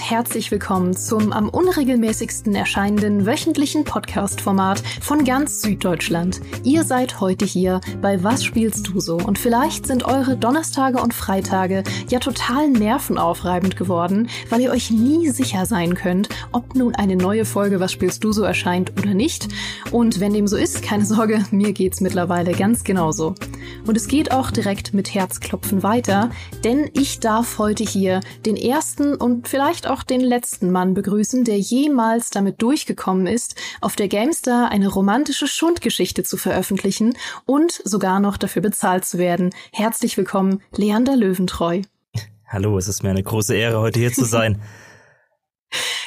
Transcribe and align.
herzlich 0.00 0.50
willkommen 0.50 0.96
zum 0.96 1.32
am 1.32 1.48
unregelmäßigsten 1.48 2.54
erscheinenden 2.54 3.26
wöchentlichen 3.26 3.84
Podcast-Format 3.84 4.82
von 5.00 5.24
ganz 5.24 5.60
Süddeutschland. 5.62 6.40
Ihr 6.64 6.84
seid 6.84 7.20
heute 7.20 7.44
hier 7.44 7.80
bei 8.00 8.24
Was 8.24 8.42
spielst 8.42 8.88
du 8.88 8.98
so? 8.98 9.16
Und 9.18 9.38
vielleicht 9.38 9.86
sind 9.86 10.04
eure 10.04 10.36
Donnerstage 10.36 11.00
und 11.00 11.14
Freitage 11.14 11.84
ja 12.08 12.18
total 12.18 12.70
nervenaufreibend 12.70 13.76
geworden, 13.76 14.28
weil 14.48 14.62
ihr 14.62 14.70
euch 14.70 14.90
nie 14.90 15.28
sicher 15.28 15.66
sein 15.66 15.94
könnt, 15.94 16.28
ob 16.50 16.74
nun 16.74 16.94
eine 16.94 17.16
neue 17.16 17.44
Folge 17.44 17.78
Was 17.78 17.92
spielst 17.92 18.24
du 18.24 18.32
so 18.32 18.42
erscheint 18.42 18.92
oder 18.98 19.14
nicht. 19.14 19.48
Und 19.92 20.18
wenn 20.18 20.32
dem 20.32 20.48
so 20.48 20.56
ist, 20.56 20.82
keine 20.82 21.04
Sorge, 21.04 21.44
mir 21.50 21.72
geht's 21.72 22.00
mittlerweile 22.00 22.52
ganz 22.52 22.84
genauso. 22.84 23.34
Und 23.86 23.96
es 23.96 24.08
geht 24.08 24.32
auch 24.32 24.50
direkt 24.50 24.94
mit 24.94 25.14
Herzklopfen 25.14 25.82
weiter, 25.82 26.30
denn 26.64 26.90
ich 26.94 27.20
darf 27.20 27.58
heute 27.58 27.84
hier 27.84 28.20
den 28.46 28.56
ersten 28.56 29.14
und 29.14 29.48
vielleicht 29.48 29.88
auch 29.88 30.02
den 30.02 30.20
letzten 30.20 30.70
Mann 30.70 30.94
begrüßen, 30.94 31.44
der 31.44 31.58
jemals 31.58 32.30
damit 32.30 32.62
durchgekommen 32.62 33.26
ist, 33.26 33.56
auf 33.80 33.96
der 33.96 34.08
GameStar 34.08 34.70
eine 34.70 34.88
romantische 34.88 35.46
Schundgeschichte 35.46 36.22
zu 36.22 36.36
veröffentlichen 36.36 37.14
und 37.46 37.80
sogar 37.84 38.20
noch 38.20 38.36
dafür 38.36 38.62
bezahlt 38.62 39.04
zu 39.04 39.18
werden. 39.18 39.50
Herzlich 39.72 40.16
willkommen, 40.16 40.62
Leander 40.76 41.16
Löwentreu. 41.16 41.82
Hallo, 42.46 42.76
es 42.78 42.88
ist 42.88 43.02
mir 43.02 43.10
eine 43.10 43.22
große 43.22 43.54
Ehre, 43.54 43.80
heute 43.80 44.00
hier 44.00 44.12
zu 44.12 44.24
sein. 44.24 44.60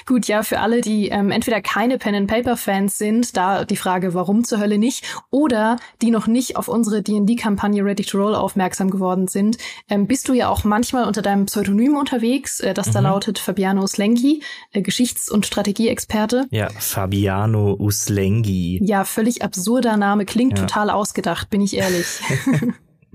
Gut, 0.05 0.27
ja, 0.27 0.43
für 0.43 0.59
alle, 0.59 0.81
die 0.81 1.09
ähm, 1.09 1.31
entweder 1.31 1.61
keine 1.61 1.97
Pen-and-Paper-Fans 1.97 2.97
sind, 2.97 3.37
da 3.37 3.65
die 3.65 3.75
Frage, 3.75 4.13
warum 4.13 4.43
zur 4.43 4.59
Hölle 4.59 4.77
nicht, 4.77 5.05
oder 5.29 5.77
die 6.01 6.11
noch 6.11 6.27
nicht 6.27 6.55
auf 6.57 6.67
unsere 6.67 7.01
D&D-Kampagne 7.01 7.83
Ready 7.83 8.03
to 8.03 8.17
Roll 8.17 8.35
aufmerksam 8.35 8.89
geworden 8.89 9.27
sind, 9.27 9.57
ähm, 9.89 10.07
bist 10.07 10.27
du 10.27 10.33
ja 10.33 10.49
auch 10.49 10.63
manchmal 10.63 11.05
unter 11.05 11.21
deinem 11.21 11.45
Pseudonym 11.45 11.95
unterwegs, 11.95 12.59
äh, 12.59 12.73
das 12.73 12.87
mhm. 12.87 12.93
da 12.93 12.99
lautet 13.01 13.39
Fabiano 13.39 13.85
Slengi, 13.87 14.41
äh, 14.71 14.81
Geschichts- 14.81 15.29
und 15.29 15.45
Strategieexperte. 15.45 16.47
Ja, 16.51 16.69
Fabiano 16.77 17.75
Uslengi. 17.79 18.79
Ja, 18.83 19.05
völlig 19.05 19.43
absurder 19.43 19.97
Name, 19.97 20.25
klingt 20.25 20.57
ja. 20.57 20.65
total 20.65 20.89
ausgedacht, 20.89 21.49
bin 21.49 21.61
ich 21.61 21.75
ehrlich. 21.75 22.05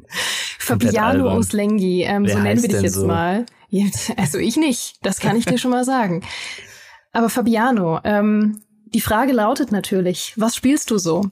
Fabiano 0.59 1.37
Uslengi, 1.37 2.03
ähm, 2.03 2.27
so 2.27 2.39
nennen 2.39 2.63
wir 2.63 2.69
dich 2.69 2.83
jetzt 2.83 2.95
so? 2.95 3.07
mal. 3.07 3.47
Also 4.17 4.39
ich 4.39 4.57
nicht, 4.57 4.97
das 5.03 5.21
kann 5.21 5.37
ich 5.37 5.45
dir 5.45 5.59
schon 5.59 5.71
mal 5.71 5.85
sagen. 5.85 6.23
Aber 7.13 7.31
Fabiano, 7.31 8.01
ähm, 8.05 8.61
die 8.87 9.01
Frage 9.01 9.33
lautet 9.33 9.73
natürlich, 9.73 10.35
was 10.37 10.57
spielst 10.57 10.91
du 10.91 10.99
so? 10.99 11.31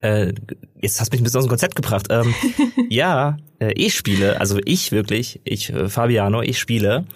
Äh, 0.00 0.32
jetzt 0.80 1.00
hast 1.00 1.12
du 1.12 1.14
mich 1.14 1.20
ein 1.20 1.24
bisschen 1.24 1.38
aus 1.38 1.44
dem 1.44 1.50
Konzept 1.50 1.76
gebracht. 1.76 2.08
Ähm, 2.10 2.34
ja, 2.88 3.36
äh, 3.60 3.72
ich 3.74 3.94
spiele, 3.94 4.40
also 4.40 4.58
ich 4.64 4.90
wirklich, 4.92 5.40
ich, 5.44 5.70
äh, 5.70 5.88
Fabiano, 5.88 6.42
ich 6.42 6.58
spiele 6.58 7.06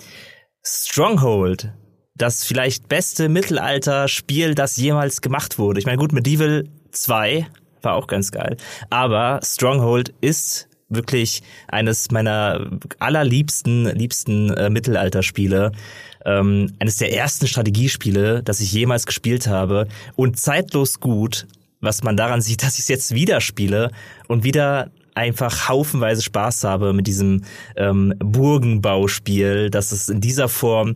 Stronghold, 0.62 1.72
das 2.14 2.44
vielleicht 2.44 2.88
beste 2.88 3.28
Mittelalter-Spiel, 3.28 4.54
das 4.54 4.76
jemals 4.76 5.20
gemacht 5.20 5.58
wurde. 5.58 5.80
Ich 5.80 5.86
meine, 5.86 5.98
gut, 5.98 6.12
Medieval 6.12 6.68
2 6.92 7.46
war 7.82 7.94
auch 7.94 8.06
ganz 8.06 8.30
geil, 8.30 8.56
aber 8.88 9.40
Stronghold 9.42 10.14
ist 10.20 10.68
wirklich 10.88 11.42
eines 11.68 12.10
meiner 12.10 12.70
allerliebsten 12.98 13.86
liebsten 13.86 14.50
äh, 14.50 14.70
Mittelalterspiele. 14.70 15.72
Ähm, 16.24 16.72
eines 16.78 16.96
der 16.96 17.12
ersten 17.12 17.46
Strategiespiele, 17.46 18.42
das 18.42 18.60
ich 18.60 18.72
jemals 18.72 19.06
gespielt 19.06 19.46
habe 19.46 19.88
und 20.16 20.38
zeitlos 20.38 21.00
gut, 21.00 21.46
was 21.80 22.02
man 22.02 22.16
daran 22.16 22.40
sieht, 22.40 22.62
dass 22.62 22.74
ich 22.74 22.80
es 22.80 22.88
jetzt 22.88 23.14
wieder 23.14 23.40
spiele 23.40 23.90
und 24.28 24.44
wieder 24.44 24.90
einfach 25.14 25.68
haufenweise 25.68 26.22
Spaß 26.22 26.64
habe 26.64 26.92
mit 26.92 27.06
diesem 27.06 27.44
ähm, 27.76 28.14
Burgenbauspiel, 28.18 29.70
dass 29.70 29.92
es 29.92 30.08
in 30.08 30.20
dieser 30.20 30.48
Form 30.48 30.94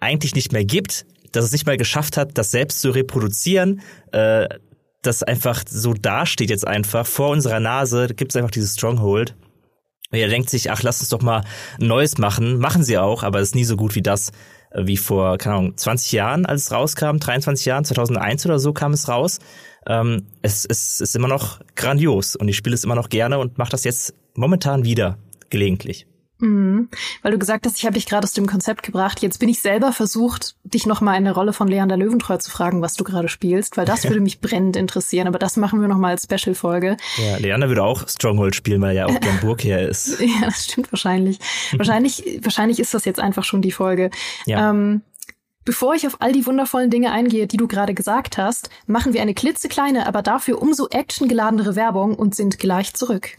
eigentlich 0.00 0.34
nicht 0.34 0.52
mehr 0.52 0.64
gibt, 0.64 1.06
dass 1.32 1.44
es 1.44 1.52
nicht 1.52 1.66
mal 1.66 1.76
geschafft 1.76 2.16
hat, 2.16 2.36
das 2.36 2.50
selbst 2.50 2.80
zu 2.80 2.90
reproduzieren, 2.90 3.80
äh, 4.12 4.46
das 5.02 5.22
einfach 5.22 5.62
so 5.68 5.94
dasteht 5.94 6.50
jetzt 6.50 6.66
einfach 6.66 7.06
vor 7.06 7.30
unserer 7.30 7.60
Nase, 7.60 8.08
gibt 8.08 8.32
es 8.32 8.36
einfach 8.36 8.50
dieses 8.50 8.74
Stronghold. 8.74 9.34
Und 10.10 10.18
er 10.18 10.28
denkt 10.28 10.50
sich, 10.50 10.70
ach, 10.70 10.82
lass 10.82 11.00
uns 11.00 11.10
doch 11.10 11.20
mal 11.20 11.44
ein 11.80 11.86
Neues 11.86 12.18
machen. 12.18 12.58
Machen 12.58 12.82
sie 12.82 12.98
auch, 12.98 13.22
aber 13.22 13.40
es 13.40 13.50
ist 13.50 13.54
nie 13.54 13.64
so 13.64 13.76
gut 13.76 13.94
wie 13.94 14.02
das, 14.02 14.30
äh, 14.70 14.86
wie 14.86 14.96
vor, 14.96 15.38
keine 15.38 15.56
Ahnung, 15.56 15.76
20 15.76 16.12
Jahren, 16.12 16.46
als 16.46 16.62
es 16.62 16.72
rauskam, 16.72 17.18
23 17.18 17.66
Jahren, 17.66 17.84
2001 17.84 18.46
oder 18.46 18.58
so 18.58 18.72
kam 18.72 18.92
es 18.92 19.08
raus. 19.08 19.38
Ähm, 19.86 20.26
es, 20.42 20.64
es 20.64 21.00
ist 21.00 21.14
immer 21.14 21.28
noch 21.28 21.60
grandios 21.76 22.36
und 22.36 22.48
ich 22.48 22.56
spiele 22.56 22.74
es 22.74 22.84
immer 22.84 22.94
noch 22.94 23.08
gerne 23.08 23.38
und 23.38 23.58
mache 23.58 23.70
das 23.70 23.84
jetzt 23.84 24.14
momentan 24.34 24.84
wieder, 24.84 25.18
gelegentlich. 25.50 26.06
Mhm. 26.40 26.88
Weil 27.22 27.32
du 27.32 27.38
gesagt 27.38 27.66
hast, 27.66 27.78
ich 27.78 27.84
habe 27.84 27.94
dich 27.94 28.06
gerade 28.06 28.24
aus 28.24 28.32
dem 28.32 28.46
Konzept 28.46 28.82
gebracht. 28.82 29.22
Jetzt 29.22 29.38
bin 29.38 29.48
ich 29.48 29.60
selber 29.60 29.92
versucht, 29.92 30.54
dich 30.64 30.86
noch 30.86 31.00
mal 31.00 31.16
in 31.16 31.24
der 31.24 31.32
Rolle 31.32 31.52
von 31.52 31.68
Leander 31.68 31.96
Löwentreu 31.96 32.36
zu 32.36 32.50
fragen, 32.50 32.80
was 32.80 32.94
du 32.94 33.04
gerade 33.04 33.28
spielst, 33.28 33.76
weil 33.76 33.86
das 33.86 34.04
würde 34.08 34.20
mich 34.20 34.40
brennend 34.40 34.76
interessieren. 34.76 35.26
Aber 35.26 35.38
das 35.38 35.56
machen 35.56 35.80
wir 35.80 35.88
noch 35.88 35.98
mal 35.98 36.10
als 36.10 36.24
Special-Folge. 36.24 36.96
Ja, 37.16 37.36
Leander 37.38 37.68
würde 37.68 37.82
auch 37.82 38.08
Stronghold 38.08 38.54
spielen, 38.54 38.80
weil 38.80 38.96
er 38.96 39.06
ja 39.08 39.14
auch 39.14 39.20
gern 39.20 39.40
Burgherr 39.40 39.88
ist. 39.88 40.20
ja, 40.20 40.44
das 40.44 40.64
stimmt 40.64 40.92
wahrscheinlich. 40.92 41.38
wahrscheinlich, 41.76 42.40
wahrscheinlich 42.42 42.78
ist 42.78 42.94
das 42.94 43.04
jetzt 43.04 43.20
einfach 43.20 43.44
schon 43.44 43.62
die 43.62 43.72
Folge. 43.72 44.10
Ja. 44.46 44.70
Ähm, 44.70 45.02
Bevor 45.68 45.94
ich 45.94 46.06
auf 46.06 46.22
all 46.22 46.32
die 46.32 46.46
wundervollen 46.46 46.88
Dinge 46.88 47.12
eingehe, 47.12 47.46
die 47.46 47.58
du 47.58 47.68
gerade 47.68 47.92
gesagt 47.92 48.38
hast, 48.38 48.70
machen 48.86 49.12
wir 49.12 49.20
eine 49.20 49.34
klitzekleine, 49.34 50.06
aber 50.06 50.22
dafür 50.22 50.62
umso 50.62 50.88
actiongeladenere 50.88 51.76
Werbung 51.76 52.14
und 52.14 52.34
sind 52.34 52.58
gleich 52.58 52.94
zurück. 52.94 53.36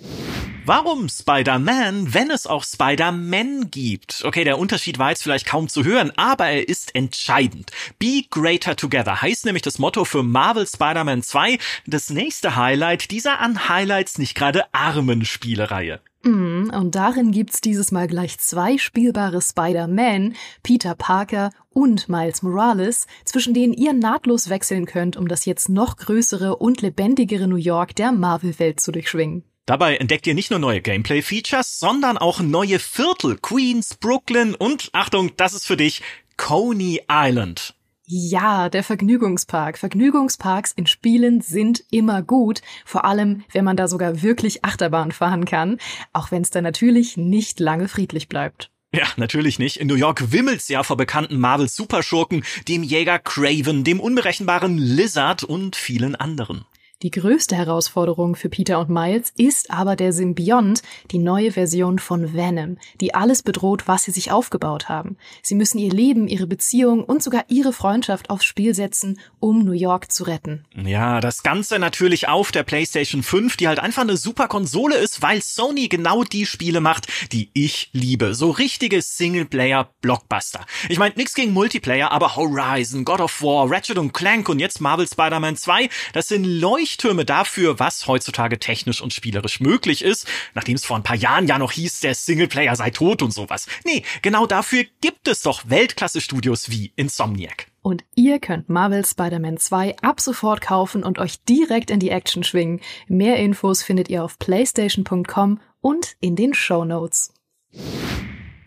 Warum 0.63 1.09
Spider-Man, 1.09 2.13
wenn 2.13 2.29
es 2.29 2.45
auch 2.45 2.63
Spider-Man 2.63 3.71
gibt? 3.71 4.21
Okay, 4.23 4.43
der 4.43 4.59
Unterschied 4.59 4.99
war 4.99 5.09
jetzt 5.09 5.23
vielleicht 5.23 5.47
kaum 5.47 5.69
zu 5.69 5.83
hören, 5.83 6.11
aber 6.17 6.45
er 6.45 6.69
ist 6.69 6.93
entscheidend. 6.93 7.71
Be 7.97 8.21
Greater 8.29 8.75
Together 8.75 9.23
heißt 9.23 9.45
nämlich 9.45 9.63
das 9.63 9.79
Motto 9.79 10.05
für 10.05 10.21
Marvel 10.21 10.67
Spider-Man 10.67 11.23
2, 11.23 11.57
das 11.87 12.11
nächste 12.11 12.55
Highlight 12.55 13.09
dieser 13.09 13.39
an 13.39 13.69
Highlights 13.69 14.19
nicht 14.19 14.35
gerade 14.35 14.71
armen 14.71 15.25
Spielereihe. 15.25 15.99
Mm, 16.23 16.69
und 16.73 16.95
darin 16.95 17.31
gibt's 17.31 17.61
dieses 17.61 17.91
Mal 17.91 18.07
gleich 18.07 18.37
zwei 18.39 18.77
spielbare 18.77 19.41
Spider-Man, 19.41 20.35
Peter 20.63 20.95
Parker 20.95 21.51
und 21.69 22.09
Miles 22.09 22.41
Morales, 22.41 23.07
zwischen 23.23 23.53
denen 23.53 23.73
ihr 23.73 23.93
nahtlos 23.93 24.49
wechseln 24.49 24.85
könnt, 24.85 25.15
um 25.15 25.27
das 25.27 25.45
jetzt 25.45 25.69
noch 25.69 25.95
größere 25.95 26.57
und 26.57 26.81
lebendigere 26.81 27.47
New 27.47 27.55
York 27.55 27.95
der 27.95 28.11
Marvel-Welt 28.11 28.81
zu 28.81 28.91
durchschwingen. 28.91 29.43
Dabei 29.65 29.97
entdeckt 29.97 30.25
ihr 30.27 30.33
nicht 30.33 30.49
nur 30.49 30.59
neue 30.59 30.81
Gameplay-Features, 30.81 31.79
sondern 31.79 32.17
auch 32.17 32.39
neue 32.41 32.79
Viertel, 32.79 33.37
Queens, 33.37 33.95
Brooklyn 33.95 34.55
und, 34.55 34.89
Achtung, 34.93 35.31
das 35.37 35.53
ist 35.53 35.67
für 35.67 35.77
dich, 35.77 36.01
Coney 36.37 37.01
Island. 37.09 37.75
Ja, 38.11 38.69
der 38.69 38.83
Vergnügungspark. 38.83 39.77
Vergnügungsparks 39.77 40.71
in 40.71 40.87
Spielen 40.87 41.41
sind 41.41 41.83
immer 41.91 42.23
gut, 42.23 42.63
vor 42.83 43.05
allem 43.05 43.43
wenn 43.51 43.63
man 43.63 43.77
da 43.77 43.87
sogar 43.87 44.23
wirklich 44.23 44.65
Achterbahn 44.65 45.11
fahren 45.11 45.45
kann, 45.45 45.77
auch 46.11 46.31
wenn 46.31 46.41
es 46.41 46.49
dann 46.49 46.63
natürlich 46.63 47.17
nicht 47.17 47.59
lange 47.59 47.87
friedlich 47.87 48.27
bleibt. 48.27 48.71
Ja, 48.91 49.05
natürlich 49.17 49.59
nicht. 49.59 49.77
In 49.77 49.85
New 49.85 49.93
York 49.93 50.31
wimmelt's 50.31 50.69
ja 50.69 50.81
vor 50.81 50.97
bekannten 50.97 51.37
Marvel-Superschurken, 51.37 52.43
dem 52.67 52.81
Jäger 52.81 53.19
Craven, 53.19 53.83
dem 53.83 53.99
unberechenbaren 53.99 54.79
Lizard 54.79 55.43
und 55.43 55.75
vielen 55.75 56.15
anderen. 56.15 56.65
Die 57.01 57.11
größte 57.11 57.55
Herausforderung 57.55 58.35
für 58.35 58.49
Peter 58.49 58.77
und 58.77 58.89
Miles 58.89 59.31
ist 59.37 59.71
aber 59.71 59.95
der 59.95 60.11
Symbiont, 60.11 60.81
die 61.11 61.17
neue 61.17 61.53
Version 61.53 61.97
von 61.97 62.33
Venom, 62.33 62.77
die 62.99 63.13
alles 63.13 63.41
bedroht, 63.41 63.87
was 63.87 64.03
sie 64.03 64.11
sich 64.11 64.33
aufgebaut 64.33 64.89
haben. 64.89 65.15
Sie 65.41 65.55
müssen 65.55 65.77
ihr 65.77 65.93
Leben, 65.93 66.27
ihre 66.27 66.45
Beziehung 66.45 67.05
und 67.05 67.23
sogar 67.23 67.45
ihre 67.47 67.71
Freundschaft 67.71 68.29
aufs 68.29 68.43
Spiel 68.43 68.75
setzen, 68.75 69.17
um 69.39 69.63
New 69.63 69.71
York 69.71 70.11
zu 70.11 70.25
retten. 70.25 70.65
Ja, 70.75 71.21
das 71.21 71.41
Ganze 71.41 71.79
natürlich 71.79 72.27
auf 72.27 72.51
der 72.51 72.63
PlayStation 72.63 73.23
5, 73.23 73.55
die 73.55 73.69
halt 73.69 73.79
einfach 73.79 74.01
eine 74.01 74.17
super 74.17 74.49
Konsole 74.49 74.97
ist, 74.97 75.21
weil 75.21 75.41
Sony 75.41 75.87
genau 75.87 76.25
die 76.25 76.45
Spiele 76.45 76.81
macht, 76.81 77.07
die 77.31 77.49
ich 77.53 77.91
liebe. 77.93 78.35
So 78.35 78.51
richtige 78.51 79.01
Singleplayer-Blockbuster. 79.01 80.65
Ich 80.89 80.99
meine, 80.99 81.15
nix 81.15 81.33
gegen 81.33 81.53
Multiplayer, 81.53 82.11
aber 82.11 82.35
Horizon, 82.35 83.05
God 83.05 83.21
of 83.21 83.41
War, 83.41 83.71
Ratchet 83.71 83.97
Clank 84.11 84.49
und 84.49 84.59
jetzt 84.59 84.81
Marvel 84.81 85.07
Spider-Man 85.07 85.55
2, 85.55 85.87
das 86.11 86.27
sind 86.27 86.43
Leuchten 86.43 86.88
Leuchttürme 86.89 87.23
dafür, 87.23 87.77
was 87.77 88.07
heutzutage 88.07 88.57
technisch 88.57 88.99
und 88.99 89.13
spielerisch 89.13 89.59
möglich 89.59 90.03
ist, 90.03 90.25
nachdem 90.55 90.75
es 90.75 90.85
vor 90.85 90.97
ein 90.97 91.03
paar 91.03 91.15
Jahren 91.15 91.45
ja 91.45 91.59
noch 91.59 91.71
hieß, 91.71 91.99
der 91.99 92.15
Singleplayer 92.15 92.75
sei 92.75 92.89
tot 92.89 93.21
und 93.21 93.31
sowas. 93.31 93.67
Nee, 93.85 94.03
genau 94.23 94.47
dafür 94.47 94.85
gibt 94.99 95.27
es 95.27 95.43
doch 95.43 95.69
Weltklasse-Studios 95.69 96.71
wie 96.71 96.91
Insomniac. 96.95 97.67
Und 97.83 98.03
ihr 98.15 98.39
könnt 98.39 98.69
Marvel 98.69 99.05
Spider-Man 99.05 99.57
2 99.57 99.97
ab 100.01 100.19
sofort 100.19 100.61
kaufen 100.61 101.03
und 101.03 101.19
euch 101.19 101.43
direkt 101.43 101.91
in 101.91 101.99
die 101.99 102.09
Action 102.09 102.43
schwingen. 102.43 102.81
Mehr 103.07 103.37
Infos 103.37 103.83
findet 103.83 104.09
ihr 104.09 104.23
auf 104.23 104.39
playstation.com 104.39 105.59
und 105.81 106.15
in 106.19 106.35
den 106.35 106.55
Show 106.55 106.85
Notes. 106.85 107.33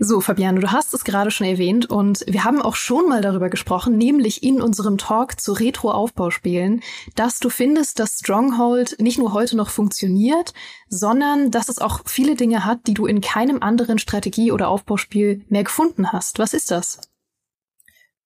So, 0.04 0.20
Fabiano, 0.20 0.60
du 0.60 0.72
hast 0.72 0.92
es 0.94 1.04
gerade 1.04 1.30
schon 1.30 1.46
erwähnt 1.46 1.88
und 1.88 2.24
wir 2.26 2.42
haben 2.42 2.60
auch 2.60 2.74
schon 2.74 3.08
mal 3.08 3.20
darüber 3.20 3.48
gesprochen, 3.50 3.96
nämlich 3.96 4.42
in 4.42 4.60
unserem 4.60 4.98
Talk 4.98 5.40
zu 5.40 5.52
Retro-Aufbauspielen, 5.52 6.82
dass 7.14 7.38
du 7.38 7.50
findest, 7.50 8.00
dass 8.00 8.18
Stronghold 8.18 8.96
nicht 8.98 9.18
nur 9.18 9.32
heute 9.32 9.56
noch 9.56 9.70
funktioniert, 9.70 10.54
sondern 10.88 11.52
dass 11.52 11.68
es 11.68 11.78
auch 11.78 12.00
viele 12.04 12.34
Dinge 12.34 12.64
hat, 12.64 12.88
die 12.88 12.94
du 12.94 13.06
in 13.06 13.20
keinem 13.20 13.62
anderen 13.62 14.00
Strategie- 14.00 14.50
oder 14.50 14.66
Aufbauspiel 14.66 15.44
mehr 15.48 15.62
gefunden 15.62 16.10
hast. 16.10 16.40
Was 16.40 16.52
ist 16.52 16.72
das? 16.72 16.98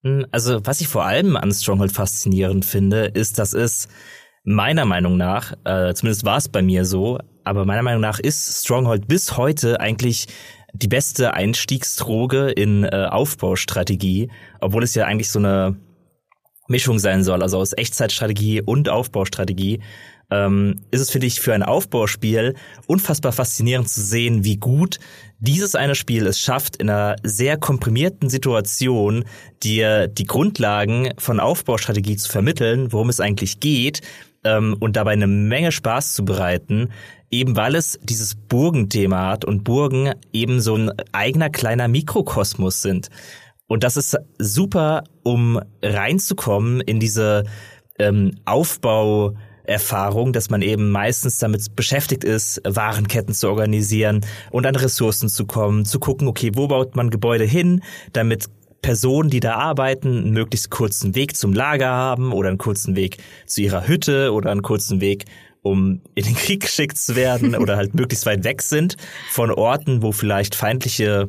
Hm, 0.03 0.25
also, 0.33 0.65
was 0.65 0.81
ich 0.81 0.89
vor 0.89 1.05
allem 1.05 1.37
an 1.37 1.53
Stronghold 1.53 1.93
faszinierend 1.93 2.65
finde, 2.65 3.05
ist, 3.05 3.39
dass 3.39 3.53
es 3.53 3.89
meiner 4.45 4.87
Meinung 4.87 5.19
nach, 5.19 5.53
äh, 5.65 5.93
zumindest 5.93 6.25
war 6.25 6.39
es 6.39 6.49
bei 6.49 6.63
mir 6.63 6.87
so, 6.87 7.19
aber 7.45 7.67
meiner 7.67 7.83
Meinung 7.83 8.01
nach 8.01 8.19
ist 8.19 8.65
Stronghold 8.65 9.09
bis 9.09 9.37
heute 9.37 9.79
eigentlich 9.79 10.27
die 10.79 10.89
beste 10.89 11.35
Einstiegsdroge 11.35 12.51
in 12.51 12.85
äh, 12.85 13.09
Aufbaustrategie, 13.11 14.31
obwohl 14.61 14.83
es 14.83 14.95
ja 14.95 15.05
eigentlich 15.05 15.31
so 15.31 15.39
eine 15.39 15.77
Mischung 16.69 16.99
sein 16.99 17.23
soll, 17.23 17.43
also 17.43 17.59
aus 17.59 17.73
Echtzeitstrategie 17.77 18.63
und 18.63 18.89
Aufbaustrategie. 18.89 19.81
Ähm, 20.29 20.81
ist 20.91 21.01
es, 21.01 21.11
finde 21.11 21.29
ich, 21.29 21.41
für 21.41 21.55
ein 21.55 21.63
Aufbauspiel 21.63 22.55
unfassbar 22.89 23.31
faszinierend 23.31 23.89
zu 23.89 24.01
sehen, 24.01 24.43
wie 24.43 24.57
gut 24.57 24.99
dieses 25.39 25.77
eine 25.77 25.95
Spiel 25.95 26.27
es 26.27 26.41
schafft, 26.41 26.77
in 26.77 26.91
einer 26.91 27.15
sehr 27.23 27.57
komprimierten 27.57 28.29
Situation 28.29 29.25
dir 29.63 30.09
die 30.09 30.25
Grundlagen 30.25 31.11
von 31.17 31.39
Aufbaustrategie 31.39 32.17
zu 32.17 32.29
vermitteln, 32.29 32.93
worum 32.93 33.09
es 33.09 33.21
eigentlich 33.21 33.61
geht, 33.61 34.01
ähm, 34.47 34.77
und 34.79 34.97
dabei 34.97 35.13
eine 35.13 35.27
Menge 35.27 35.73
Spaß 35.73 36.15
zu 36.15 36.25
bereiten, 36.25 36.91
eben 37.31 37.57
weil 37.57 37.75
es 37.75 37.99
dieses 38.03 38.35
Burgenthema 38.35 39.31
hat 39.31 39.45
und 39.45 39.65
Burgen 39.65 40.13
eben 40.33 40.61
so 40.61 40.77
ein 40.77 40.93
eigener 41.13 41.51
kleiner 41.51 41.89
Mikrokosmos 41.89 42.83
sind. 42.83 43.09
Und 43.67 43.83
das 43.83 43.97
ist 43.97 44.17
super, 44.39 45.05
um 45.25 45.61
reinzukommen 45.83 46.81
in 46.81 47.01
diese 47.01 47.45
ähm, 47.99 48.33
Aufbau 48.45 49.35
dass 50.33 50.49
man 50.49 50.63
eben 50.63 50.91
meistens 50.91 51.39
damit 51.39 51.75
beschäftigt 51.75 52.23
ist, 52.23 52.61
Warenketten 52.65 53.35
zu 53.35 53.49
organisieren 53.49 54.25
und 54.53 54.65
an 54.65 54.77
Ressourcen 54.77 55.29
zu 55.29 55.45
kommen, 55.45 55.85
zu 55.85 55.99
gucken, 55.99 56.29
okay, 56.29 56.53
wo 56.55 56.69
baut 56.69 56.95
man 56.95 57.11
Gebäude 57.11 57.45
hin, 57.45 57.83
damit 58.13 58.47
Personen, 58.83 59.31
die 59.31 59.41
da 59.41 59.57
arbeiten, 59.57 60.19
einen 60.19 60.31
möglichst 60.31 60.71
kurzen 60.71 61.17
Weg 61.17 61.37
zum 61.37 61.53
Lager 61.53 61.89
haben 61.89 62.33
oder 62.33 62.49
einen 62.51 62.59
kurzen 62.59 62.95
Weg 62.95 63.17
zu 63.45 63.63
ihrer 63.63 63.89
Hütte 63.89 64.33
oder 64.33 64.53
einen 64.53 64.63
kurzen 64.63 65.01
Weg 65.01 65.25
um 65.67 66.01
in 66.15 66.25
den 66.25 66.35
Krieg 66.35 66.61
geschickt 66.61 66.97
zu 66.97 67.17
werden 67.17 67.55
oder 67.57 67.77
halt 67.77 67.95
möglichst 67.95 68.27
weit 68.27 68.45
weg 68.45 68.63
sind 68.63 68.97
von 69.31 69.51
Orten, 69.51 70.03
wo 70.03 70.13
vielleicht 70.13 70.55
feindliche 70.55 71.29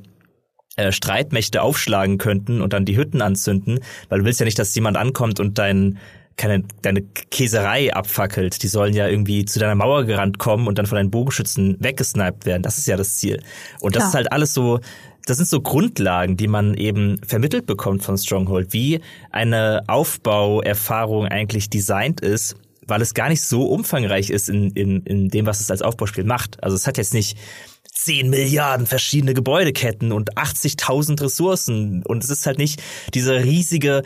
äh, 0.76 0.92
Streitmächte 0.92 1.62
aufschlagen 1.62 2.18
könnten 2.18 2.62
und 2.62 2.74
dann 2.74 2.86
die 2.86 2.98
Hütten 2.98 3.22
anzünden, 3.22 3.80
weil 4.10 4.20
du 4.20 4.26
willst 4.26 4.40
ja 4.40 4.46
nicht, 4.46 4.60
dass 4.60 4.76
jemand 4.76 4.98
ankommt 4.98 5.40
und 5.40 5.58
dein 5.58 5.98
keine, 6.38 6.64
deine 6.84 7.02
Käserei 7.02 7.94
abfackelt. 7.94 8.62
Die 8.62 8.68
sollen 8.68 8.94
ja 8.94 9.08
irgendwie 9.08 9.44
zu 9.46 9.60
deiner 9.60 9.74
Mauer 9.74 10.06
gerannt 10.06 10.38
kommen 10.38 10.68
und 10.68 10.78
dann 10.78 10.86
von 10.86 10.98
deinen 10.98 11.10
Bogenschützen 11.10 11.78
weggesniped 11.80 12.46
werden. 12.46 12.62
Das 12.62 12.78
ist 12.78 12.88
ja 12.88 12.96
das 12.96 13.16
Ziel. 13.18 13.42
Und 13.82 13.96
das 13.96 14.02
Klar. 14.02 14.10
ist 14.10 14.16
halt 14.16 14.32
alles 14.32 14.54
so, 14.54 14.80
das 15.26 15.38
sind 15.38 15.50
so 15.50 15.62
Grundlagen, 15.62 16.38
die 16.38 16.48
man 16.48 16.76
eben 16.76 17.20
vermittelt 17.26 17.66
bekommt 17.66 18.04
von 18.04 18.18
Stronghold, 18.18 18.72
wie 18.72 19.02
eine 19.32 19.82
Aufbauerfahrung 19.88 21.26
eigentlich 21.26 21.70
designt 21.70 22.22
ist, 22.22 22.56
weil 22.88 23.02
es 23.02 23.14
gar 23.14 23.30
nicht 23.30 23.42
so 23.42 23.68
umfangreich 23.68 24.30
ist 24.30 24.50
in, 24.50 24.72
in, 24.72 25.04
in 25.04 25.30
dem, 25.30 25.46
was 25.46 25.60
es 25.60 25.70
als 25.72 25.82
Aufbauspiel 25.82 26.24
macht. 26.24 26.64
Also 26.64 26.76
es 26.76 26.88
hat 26.88 26.98
jetzt 26.98 27.14
nicht 27.14 27.38
10 27.98 28.30
Milliarden 28.30 28.86
verschiedene 28.86 29.34
Gebäudeketten 29.34 30.12
und 30.12 30.38
80.000 30.38 31.22
Ressourcen 31.22 32.04
und 32.04 32.24
es 32.24 32.30
ist 32.30 32.46
halt 32.46 32.58
nicht 32.60 32.82
diese 33.14 33.44
riesige 33.44 34.04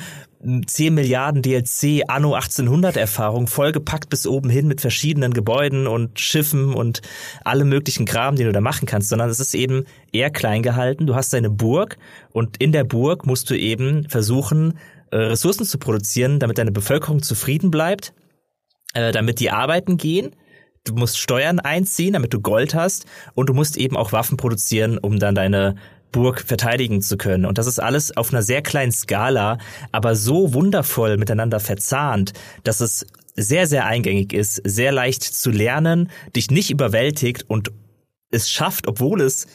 10 0.65 0.93
Milliarden 0.93 1.41
DLC 1.41 2.03
Anno 2.07 2.33
1800 2.33 2.97
Erfahrung 2.97 3.47
vollgepackt 3.47 4.09
bis 4.09 4.25
oben 4.25 4.49
hin 4.49 4.67
mit 4.67 4.81
verschiedenen 4.81 5.33
Gebäuden 5.33 5.87
und 5.87 6.19
Schiffen 6.19 6.73
und 6.73 7.01
alle 7.43 7.65
möglichen 7.65 8.05
Kram, 8.05 8.37
den 8.37 8.47
du 8.47 8.53
da 8.53 8.61
machen 8.61 8.87
kannst, 8.87 9.09
sondern 9.09 9.29
es 9.29 9.39
ist 9.39 9.53
eben 9.53 9.85
eher 10.11 10.31
klein 10.31 10.63
gehalten. 10.63 11.05
Du 11.05 11.13
hast 11.13 11.33
deine 11.33 11.49
Burg 11.49 11.97
und 12.31 12.57
in 12.57 12.71
der 12.71 12.85
Burg 12.85 13.25
musst 13.27 13.49
du 13.49 13.57
eben 13.57 14.09
versuchen, 14.09 14.79
äh, 15.11 15.17
Ressourcen 15.17 15.65
zu 15.65 15.77
produzieren, 15.77 16.39
damit 16.39 16.57
deine 16.57 16.71
Bevölkerung 16.71 17.21
zufrieden 17.21 17.69
bleibt 17.69 18.13
äh, 18.93 19.11
damit 19.11 19.39
die 19.39 19.51
arbeiten 19.51 19.97
gehen. 19.97 20.35
Du 20.83 20.95
musst 20.95 21.19
Steuern 21.19 21.59
einziehen, 21.59 22.13
damit 22.13 22.33
du 22.33 22.41
Gold 22.41 22.73
hast. 22.73 23.05
Und 23.33 23.49
du 23.49 23.53
musst 23.53 23.77
eben 23.77 23.97
auch 23.97 24.11
Waffen 24.11 24.37
produzieren, 24.37 24.97
um 24.97 25.19
dann 25.19 25.35
deine 25.35 25.75
Burg 26.11 26.41
verteidigen 26.41 27.01
zu 27.01 27.17
können. 27.17 27.45
Und 27.45 27.57
das 27.57 27.67
ist 27.67 27.79
alles 27.79 28.15
auf 28.15 28.31
einer 28.31 28.41
sehr 28.41 28.61
kleinen 28.61 28.91
Skala, 28.91 29.57
aber 29.91 30.15
so 30.15 30.53
wundervoll 30.53 31.17
miteinander 31.17 31.59
verzahnt, 31.59 32.33
dass 32.63 32.81
es 32.81 33.05
sehr, 33.35 33.65
sehr 33.67 33.85
eingängig 33.85 34.33
ist, 34.33 34.61
sehr 34.65 34.91
leicht 34.91 35.23
zu 35.23 35.51
lernen, 35.51 36.09
dich 36.35 36.51
nicht 36.51 36.69
überwältigt 36.69 37.45
und 37.47 37.71
es 38.29 38.49
schafft, 38.49 38.87
obwohl 38.87 39.21
es 39.21 39.47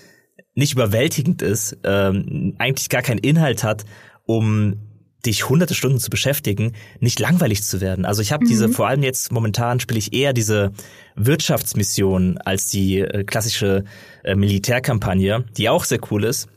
nicht 0.54 0.72
überwältigend 0.72 1.42
ist, 1.42 1.76
ähm, 1.84 2.54
eigentlich 2.58 2.88
gar 2.88 3.02
keinen 3.02 3.18
Inhalt 3.18 3.62
hat, 3.62 3.84
um 4.24 4.85
dich 5.24 5.48
hunderte 5.48 5.74
Stunden 5.74 5.98
zu 5.98 6.10
beschäftigen, 6.10 6.72
nicht 7.00 7.18
langweilig 7.18 7.62
zu 7.62 7.80
werden. 7.80 8.04
Also 8.04 8.22
ich 8.22 8.32
habe 8.32 8.44
mhm. 8.44 8.48
diese, 8.48 8.68
vor 8.68 8.86
allem 8.88 9.02
jetzt 9.02 9.32
momentan 9.32 9.80
spiele 9.80 9.98
ich 9.98 10.12
eher 10.12 10.32
diese 10.32 10.72
Wirtschaftsmission 11.16 12.38
als 12.38 12.66
die 12.66 13.00
äh, 13.00 13.24
klassische 13.24 13.84
äh, 14.24 14.34
Militärkampagne, 14.34 15.44
die 15.56 15.68
auch 15.68 15.84
sehr 15.84 16.00
cool 16.10 16.24
ist. 16.24 16.48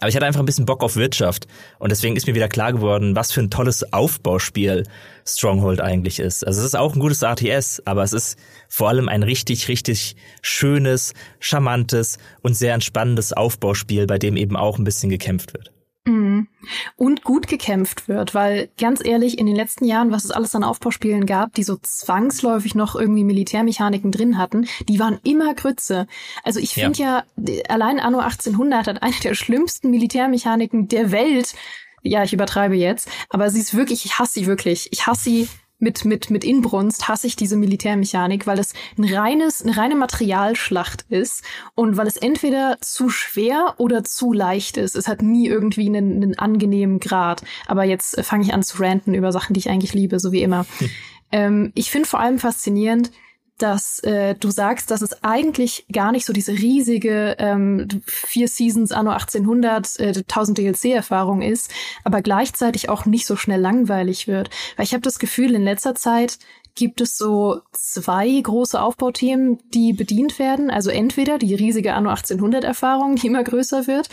Aber 0.00 0.08
ich 0.08 0.16
hatte 0.16 0.24
einfach 0.24 0.40
ein 0.40 0.46
bisschen 0.46 0.64
Bock 0.64 0.82
auf 0.82 0.96
Wirtschaft 0.96 1.46
und 1.78 1.92
deswegen 1.92 2.16
ist 2.16 2.26
mir 2.26 2.34
wieder 2.34 2.48
klar 2.48 2.72
geworden, 2.72 3.14
was 3.16 3.32
für 3.32 3.40
ein 3.40 3.50
tolles 3.50 3.92
Aufbauspiel 3.92 4.84
Stronghold 5.26 5.82
eigentlich 5.82 6.20
ist. 6.20 6.46
Also 6.46 6.60
es 6.60 6.68
ist 6.68 6.74
auch 6.74 6.94
ein 6.94 7.00
gutes 7.00 7.22
RTS, 7.22 7.82
aber 7.84 8.02
es 8.02 8.14
ist 8.14 8.38
vor 8.68 8.88
allem 8.88 9.10
ein 9.10 9.22
richtig, 9.22 9.68
richtig 9.68 10.16
schönes, 10.40 11.12
charmantes 11.38 12.16
und 12.40 12.56
sehr 12.56 12.72
entspannendes 12.72 13.34
Aufbauspiel, 13.34 14.06
bei 14.06 14.18
dem 14.18 14.38
eben 14.38 14.56
auch 14.56 14.78
ein 14.78 14.84
bisschen 14.84 15.10
gekämpft 15.10 15.52
wird. 15.52 15.70
Mhm. 16.06 16.48
Und 16.96 17.24
gut 17.24 17.46
gekämpft 17.46 18.08
wird, 18.08 18.34
weil 18.34 18.70
ganz 18.78 19.04
ehrlich, 19.04 19.38
in 19.38 19.46
den 19.46 19.54
letzten 19.54 19.84
Jahren, 19.84 20.10
was 20.10 20.24
es 20.24 20.30
alles 20.30 20.54
an 20.54 20.64
Aufbauspielen 20.64 21.26
gab, 21.26 21.52
die 21.54 21.62
so 21.62 21.76
zwangsläufig 21.76 22.74
noch 22.74 22.96
irgendwie 22.96 23.24
Militärmechaniken 23.24 24.10
drin 24.10 24.38
hatten, 24.38 24.66
die 24.88 24.98
waren 24.98 25.20
immer 25.24 25.54
Grütze. 25.54 26.06
Also 26.42 26.58
ich 26.58 26.72
finde 26.72 26.98
ja. 26.98 27.24
ja, 27.36 27.62
allein 27.68 28.00
Anno 28.00 28.18
1800 28.18 28.86
hat 28.86 29.02
eine 29.02 29.14
der 29.22 29.34
schlimmsten 29.34 29.90
Militärmechaniken 29.90 30.88
der 30.88 31.12
Welt. 31.12 31.54
Ja, 32.02 32.24
ich 32.24 32.32
übertreibe 32.32 32.76
jetzt, 32.76 33.08
aber 33.28 33.50
sie 33.50 33.60
ist 33.60 33.76
wirklich, 33.76 34.06
ich 34.06 34.18
hasse 34.18 34.40
sie 34.40 34.46
wirklich. 34.46 34.88
Ich 34.92 35.06
hasse 35.06 35.24
sie 35.24 35.48
mit, 35.80 36.04
mit, 36.04 36.30
mit 36.30 36.44
Inbrunst 36.44 37.08
hasse 37.08 37.26
ich 37.26 37.36
diese 37.36 37.56
Militärmechanik, 37.56 38.46
weil 38.46 38.58
es 38.58 38.74
ein 38.96 39.04
reines, 39.04 39.62
eine 39.62 39.76
reine 39.76 39.96
Materialschlacht 39.96 41.06
ist 41.08 41.42
und 41.74 41.96
weil 41.96 42.06
es 42.06 42.16
entweder 42.16 42.78
zu 42.80 43.08
schwer 43.08 43.74
oder 43.78 44.04
zu 44.04 44.32
leicht 44.32 44.76
ist. 44.76 44.94
Es 44.94 45.08
hat 45.08 45.22
nie 45.22 45.48
irgendwie 45.48 45.86
einen, 45.86 46.22
einen 46.22 46.38
angenehmen 46.38 47.00
Grad. 47.00 47.42
Aber 47.66 47.84
jetzt 47.84 48.20
fange 48.22 48.44
ich 48.44 48.52
an 48.52 48.62
zu 48.62 48.80
ranten 48.82 49.14
über 49.14 49.32
Sachen, 49.32 49.54
die 49.54 49.60
ich 49.60 49.70
eigentlich 49.70 49.94
liebe, 49.94 50.20
so 50.20 50.32
wie 50.32 50.42
immer. 50.42 50.66
Hm. 50.78 50.90
Ähm, 51.32 51.70
ich 51.76 51.92
finde 51.92 52.08
vor 52.08 52.18
allem 52.18 52.40
faszinierend, 52.40 53.12
dass 53.62 54.00
äh, 54.00 54.34
du 54.34 54.50
sagst, 54.50 54.90
dass 54.90 55.02
es 55.02 55.22
eigentlich 55.22 55.86
gar 55.92 56.12
nicht 56.12 56.26
so 56.26 56.32
diese 56.32 56.52
riesige 56.52 57.36
ähm, 57.38 57.88
vier 58.06 58.48
Seasons 58.48 58.92
anno 58.92 59.10
1800 59.10 59.98
äh, 60.00 60.06
1000 60.08 60.58
DLC-Erfahrung 60.58 61.42
ist, 61.42 61.70
aber 62.04 62.22
gleichzeitig 62.22 62.88
auch 62.88 63.06
nicht 63.06 63.26
so 63.26 63.36
schnell 63.36 63.60
langweilig 63.60 64.28
wird. 64.28 64.50
Weil 64.76 64.84
ich 64.84 64.92
habe 64.92 65.02
das 65.02 65.18
Gefühl, 65.18 65.54
in 65.54 65.62
letzter 65.62 65.94
Zeit 65.94 66.38
gibt 66.74 67.00
es 67.00 67.18
so 67.18 67.60
zwei 67.72 68.40
große 68.40 68.80
Aufbauthemen, 68.80 69.58
die 69.74 69.92
bedient 69.92 70.38
werden. 70.38 70.70
Also 70.70 70.90
entweder 70.90 71.38
die 71.38 71.54
riesige 71.54 71.94
Anno 71.94 72.10
1800 72.10 72.64
Erfahrung, 72.64 73.16
die 73.16 73.26
immer 73.26 73.44
größer 73.44 73.86
wird, 73.86 74.08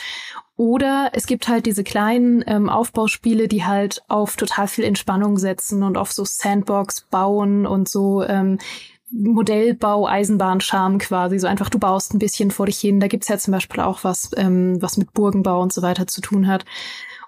oder 0.57 1.11
es 1.13 1.27
gibt 1.27 1.47
halt 1.47 1.67
diese 1.67 1.83
kleinen 1.83 2.43
ähm, 2.47 2.67
Aufbauspiele, 2.67 3.47
die 3.47 3.63
halt 3.63 4.01
auf 4.07 4.35
total 4.37 4.67
viel 4.67 4.85
Entspannung 4.85 5.37
setzen 5.37 5.83
und 5.83 5.97
auf 5.97 6.11
so 6.11 6.25
Sandbox 6.25 7.01
bauen 7.11 7.67
und 7.67 7.87
so 7.87 8.23
ähm, 8.23 8.57
Modellbau, 9.11 10.07
Eisenbahnscham 10.07 10.97
quasi. 10.97 11.39
So 11.39 11.47
einfach, 11.47 11.69
du 11.69 11.79
baust 11.79 12.13
ein 12.13 12.19
bisschen 12.19 12.51
vor 12.51 12.65
dich 12.65 12.79
hin. 12.79 12.99
Da 12.99 13.07
gibt's 13.07 13.27
ja 13.27 13.37
zum 13.37 13.53
Beispiel 13.53 13.81
auch 13.81 14.03
was, 14.03 14.31
ähm, 14.35 14.81
was 14.81 14.97
mit 14.97 15.13
Burgenbau 15.13 15.61
und 15.61 15.73
so 15.73 15.81
weiter 15.81 16.07
zu 16.07 16.21
tun 16.21 16.47
hat. 16.47 16.65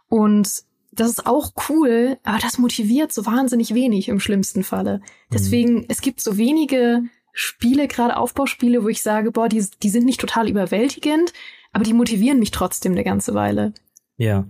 Und 0.09 0.49
das 0.91 1.09
ist 1.09 1.25
auch 1.25 1.53
cool, 1.69 2.17
aber 2.23 2.39
das 2.39 2.57
motiviert 2.57 3.13
so 3.13 3.25
wahnsinnig 3.25 3.73
wenig 3.73 4.09
im 4.09 4.19
schlimmsten 4.19 4.63
Falle. 4.63 5.01
Deswegen, 5.31 5.75
mhm. 5.75 5.85
es 5.87 6.01
gibt 6.01 6.19
so 6.21 6.37
wenige 6.37 7.03
Spiele, 7.31 7.87
gerade 7.87 8.17
Aufbauspiele, 8.17 8.83
wo 8.83 8.89
ich 8.89 9.01
sage, 9.01 9.31
boah, 9.31 9.47
die, 9.47 9.65
die 9.81 9.89
sind 9.89 10.05
nicht 10.05 10.19
total 10.19 10.49
überwältigend, 10.49 11.31
aber 11.71 11.83
die 11.83 11.93
motivieren 11.93 12.39
mich 12.39 12.51
trotzdem 12.51 12.93
eine 12.93 13.03
ganze 13.03 13.33
Weile. 13.33 13.73
Ja. 14.17 14.45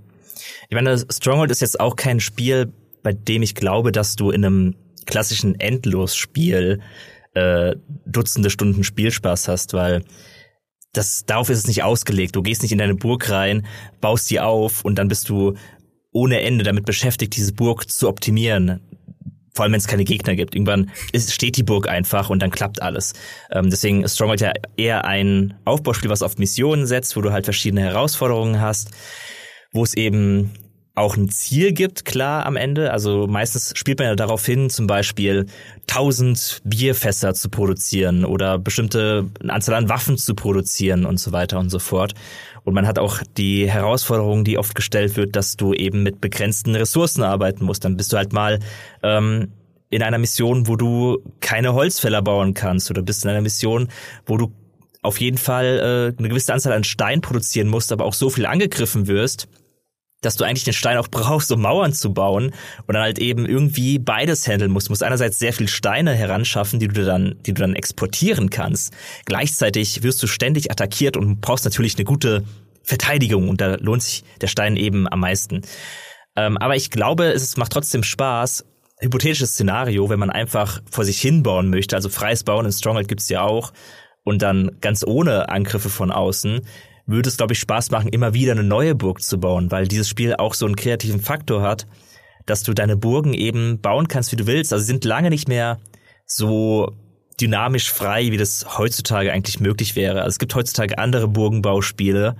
Ich 0.69 0.75
meine, 0.75 0.97
Stronghold 0.97 1.51
ist 1.51 1.61
jetzt 1.61 1.79
auch 1.79 1.95
kein 1.95 2.19
Spiel, 2.19 2.73
bei 3.03 3.13
dem 3.13 3.43
ich 3.43 3.53
glaube, 3.53 3.91
dass 3.91 4.15
du 4.15 4.31
in 4.31 4.45
einem 4.45 4.75
klassischen 5.05 5.59
Endlosspiel 5.59 6.81
äh, 7.39 7.75
Dutzende 8.05 8.49
Stunden 8.49 8.83
Spielspaß 8.83 9.47
hast, 9.47 9.73
weil 9.73 10.03
das, 10.93 11.25
darauf 11.25 11.49
ist 11.49 11.59
es 11.59 11.67
nicht 11.67 11.83
ausgelegt. 11.83 12.35
Du 12.35 12.41
gehst 12.41 12.61
nicht 12.61 12.71
in 12.71 12.77
deine 12.77 12.95
Burg 12.95 13.29
rein, 13.29 13.65
baust 14.01 14.29
die 14.29 14.39
auf 14.39 14.83
und 14.83 14.95
dann 14.95 15.07
bist 15.07 15.29
du 15.29 15.55
ohne 16.11 16.41
Ende 16.41 16.63
damit 16.63 16.85
beschäftigt, 16.85 17.35
diese 17.35 17.53
Burg 17.53 17.89
zu 17.89 18.07
optimieren. 18.07 18.81
Vor 19.53 19.63
allem, 19.63 19.73
wenn 19.73 19.79
es 19.79 19.87
keine 19.87 20.05
Gegner 20.05 20.35
gibt. 20.35 20.55
Irgendwann 20.55 20.91
ist, 21.11 21.33
steht 21.33 21.57
die 21.57 21.63
Burg 21.63 21.87
einfach 21.87 22.29
und 22.29 22.41
dann 22.41 22.51
klappt 22.51 22.81
alles. 22.81 23.13
Ähm, 23.51 23.69
deswegen 23.69 24.03
ist 24.03 24.15
Stronghold 24.15 24.41
ja 24.41 24.53
eher 24.77 25.05
ein 25.05 25.59
Aufbauspiel, 25.65 26.09
was 26.09 26.21
auf 26.21 26.37
Missionen 26.37 26.85
setzt, 26.85 27.15
wo 27.15 27.21
du 27.21 27.31
halt 27.31 27.45
verschiedene 27.45 27.81
Herausforderungen 27.81 28.61
hast, 28.61 28.91
wo 29.71 29.83
es 29.83 29.95
eben 29.95 30.51
auch 30.99 31.17
ein 31.17 31.29
Ziel 31.29 31.71
gibt, 31.71 32.05
klar 32.05 32.45
am 32.45 32.55
Ende. 32.55 32.91
Also 32.91 33.25
meistens 33.27 33.73
spielt 33.75 33.99
man 33.99 34.09
ja 34.09 34.15
darauf 34.15 34.45
hin, 34.45 34.69
zum 34.69 34.85
Beispiel 34.85 35.45
1000 35.89 36.61
Bierfässer 36.63 37.33
zu 37.33 37.49
produzieren 37.49 38.25
oder 38.25 38.59
bestimmte 38.59 39.29
Anzahl 39.47 39.75
an 39.75 39.89
Waffen 39.89 40.17
zu 40.17 40.35
produzieren 40.35 41.05
und 41.05 41.19
so 41.19 41.31
weiter 41.31 41.59
und 41.59 41.69
so 41.69 41.79
fort. 41.79 42.13
Und 42.63 42.73
man 42.73 42.85
hat 42.85 42.99
auch 42.99 43.19
die 43.37 43.69
Herausforderung, 43.69 44.43
die 44.43 44.57
oft 44.57 44.75
gestellt 44.75 45.15
wird, 45.15 45.35
dass 45.35 45.55
du 45.55 45.73
eben 45.73 46.03
mit 46.03 46.21
begrenzten 46.21 46.75
Ressourcen 46.75 47.23
arbeiten 47.23 47.65
musst. 47.65 47.85
Dann 47.85 47.97
bist 47.97 48.13
du 48.13 48.17
halt 48.17 48.33
mal 48.33 48.59
ähm, 49.01 49.53
in 49.89 50.03
einer 50.03 50.17
Mission, 50.17 50.67
wo 50.67 50.75
du 50.75 51.19
keine 51.39 51.73
Holzfäller 51.73 52.21
bauen 52.21 52.53
kannst 52.53 52.91
oder 52.91 53.01
bist 53.01 53.23
in 53.23 53.31
einer 53.31 53.41
Mission, 53.41 53.87
wo 54.25 54.37
du 54.37 54.51
auf 55.01 55.19
jeden 55.19 55.37
Fall 55.37 56.13
äh, 56.15 56.19
eine 56.19 56.29
gewisse 56.29 56.53
Anzahl 56.53 56.73
an 56.73 56.83
Stein 56.83 57.21
produzieren 57.21 57.69
musst, 57.69 57.91
aber 57.91 58.05
auch 58.05 58.13
so 58.13 58.29
viel 58.29 58.45
angegriffen 58.45 59.07
wirst, 59.07 59.47
dass 60.21 60.35
du 60.35 60.43
eigentlich 60.43 60.63
den 60.65 60.73
Stein 60.73 60.97
auch 60.97 61.07
brauchst, 61.07 61.51
um 61.51 61.61
Mauern 61.61 61.93
zu 61.93 62.13
bauen 62.13 62.53
und 62.85 62.93
dann 62.93 63.03
halt 63.03 63.19
eben 63.19 63.45
irgendwie 63.45 63.99
beides 63.99 64.47
handeln 64.47 64.71
musst. 64.71 64.87
Du 64.87 64.91
musst 64.91 65.03
einerseits 65.03 65.39
sehr 65.39 65.53
viel 65.53 65.67
Steine 65.67 66.13
heranschaffen, 66.13 66.79
die 66.79 66.87
du 66.87 67.05
dann, 67.05 67.35
die 67.45 67.53
du 67.53 67.61
dann 67.61 67.75
exportieren 67.75 68.49
kannst. 68.49 68.93
Gleichzeitig 69.25 70.03
wirst 70.03 70.21
du 70.21 70.27
ständig 70.27 70.71
attackiert 70.71 71.15
und 71.15 71.41
brauchst 71.41 71.65
natürlich 71.65 71.95
eine 71.95 72.05
gute 72.05 72.43
Verteidigung 72.83 73.49
und 73.49 73.61
da 73.61 73.75
lohnt 73.75 74.03
sich 74.03 74.23
der 74.41 74.47
Stein 74.47 74.75
eben 74.75 75.07
am 75.07 75.19
meisten. 75.21 75.61
Ähm, 76.35 76.57
aber 76.57 76.75
ich 76.75 76.89
glaube, 76.89 77.25
es 77.25 77.55
macht 77.57 77.71
trotzdem 77.71 78.03
Spaß. 78.03 78.65
Hypothetisches 79.01 79.53
Szenario, 79.53 80.09
wenn 80.09 80.19
man 80.19 80.29
einfach 80.29 80.81
vor 80.91 81.05
sich 81.05 81.21
hin 81.21 81.43
bauen 81.43 81.69
möchte, 81.69 81.95
also 81.95 82.09
freies 82.09 82.43
Bauen 82.43 82.65
in 82.65 82.71
Stronghold 82.71 83.07
gibt's 83.07 83.29
ja 83.29 83.41
auch 83.41 83.71
und 84.23 84.41
dann 84.41 84.77
ganz 84.81 85.05
ohne 85.05 85.49
Angriffe 85.49 85.89
von 85.89 86.11
außen, 86.11 86.61
würde 87.09 87.29
es, 87.29 87.37
glaube 87.37 87.53
ich, 87.53 87.59
Spaß 87.59 87.91
machen, 87.91 88.09
immer 88.09 88.33
wieder 88.33 88.51
eine 88.51 88.63
neue 88.63 88.95
Burg 88.95 89.21
zu 89.21 89.39
bauen, 89.39 89.71
weil 89.71 89.87
dieses 89.87 90.07
Spiel 90.07 90.35
auch 90.35 90.53
so 90.53 90.65
einen 90.65 90.75
kreativen 90.75 91.19
Faktor 91.19 91.61
hat, 91.61 91.87
dass 92.45 92.63
du 92.63 92.73
deine 92.73 92.97
Burgen 92.97 93.33
eben 93.33 93.81
bauen 93.81 94.07
kannst, 94.07 94.31
wie 94.31 94.35
du 94.35 94.47
willst. 94.47 94.73
Also 94.73 94.83
sie 94.83 94.91
sind 94.91 95.05
lange 95.05 95.29
nicht 95.29 95.47
mehr 95.47 95.79
so 96.25 96.93
dynamisch 97.39 97.91
frei, 97.91 98.31
wie 98.31 98.37
das 98.37 98.77
heutzutage 98.77 99.31
eigentlich 99.31 99.59
möglich 99.59 99.95
wäre. 99.95 100.19
Also 100.19 100.29
es 100.29 100.39
gibt 100.39 100.55
heutzutage 100.55 100.97
andere 100.97 101.27
Burgenbauspiele, 101.27 102.35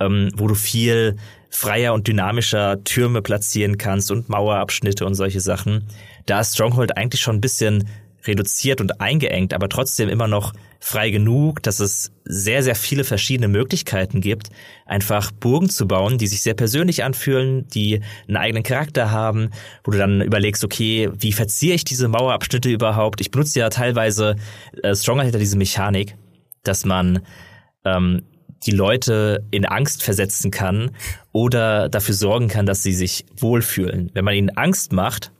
ähm, 0.00 0.30
wo 0.34 0.48
du 0.48 0.54
viel 0.54 1.16
freier 1.50 1.94
und 1.94 2.06
dynamischer 2.06 2.82
Türme 2.84 3.22
platzieren 3.22 3.78
kannst 3.78 4.10
und 4.10 4.28
Mauerabschnitte 4.28 5.04
und 5.04 5.14
solche 5.14 5.40
Sachen. 5.40 5.86
Da 6.26 6.40
ist 6.40 6.54
Stronghold 6.54 6.96
eigentlich 6.96 7.20
schon 7.20 7.36
ein 7.36 7.40
bisschen 7.40 7.88
reduziert 8.26 8.80
und 8.80 9.00
eingeengt, 9.00 9.54
aber 9.54 9.68
trotzdem 9.68 10.08
immer 10.08 10.28
noch 10.28 10.52
frei 10.80 11.10
genug, 11.10 11.62
dass 11.62 11.78
es 11.78 12.12
sehr, 12.24 12.62
sehr 12.62 12.74
viele 12.74 13.04
verschiedene 13.04 13.48
Möglichkeiten 13.48 14.20
gibt, 14.20 14.48
einfach 14.86 15.30
Burgen 15.30 15.68
zu 15.68 15.86
bauen, 15.86 16.16
die 16.16 16.26
sich 16.26 16.42
sehr 16.42 16.54
persönlich 16.54 17.04
anfühlen, 17.04 17.68
die 17.68 18.00
einen 18.26 18.36
eigenen 18.38 18.62
Charakter 18.62 19.10
haben, 19.10 19.50
wo 19.84 19.90
du 19.90 19.98
dann 19.98 20.22
überlegst, 20.22 20.64
okay, 20.64 21.10
wie 21.12 21.32
verziehe 21.32 21.74
ich 21.74 21.84
diese 21.84 22.08
Mauerabschnitte 22.08 22.70
überhaupt? 22.70 23.20
Ich 23.20 23.30
benutze 23.30 23.60
ja 23.60 23.68
teilweise, 23.68 24.36
äh, 24.82 24.94
Stronger 24.94 25.24
ja 25.24 25.38
diese 25.38 25.58
Mechanik, 25.58 26.16
dass 26.62 26.86
man 26.86 27.20
ähm, 27.84 28.22
die 28.66 28.72
Leute 28.72 29.46
in 29.50 29.64
Angst 29.64 30.02
versetzen 30.02 30.50
kann 30.50 30.90
oder 31.32 31.88
dafür 31.88 32.14
sorgen 32.14 32.48
kann, 32.48 32.66
dass 32.66 32.82
sie 32.82 32.92
sich 32.92 33.24
wohlfühlen. 33.36 34.10
Wenn 34.12 34.24
man 34.24 34.34
ihnen 34.34 34.50
Angst 34.50 34.92
macht, 34.92 35.32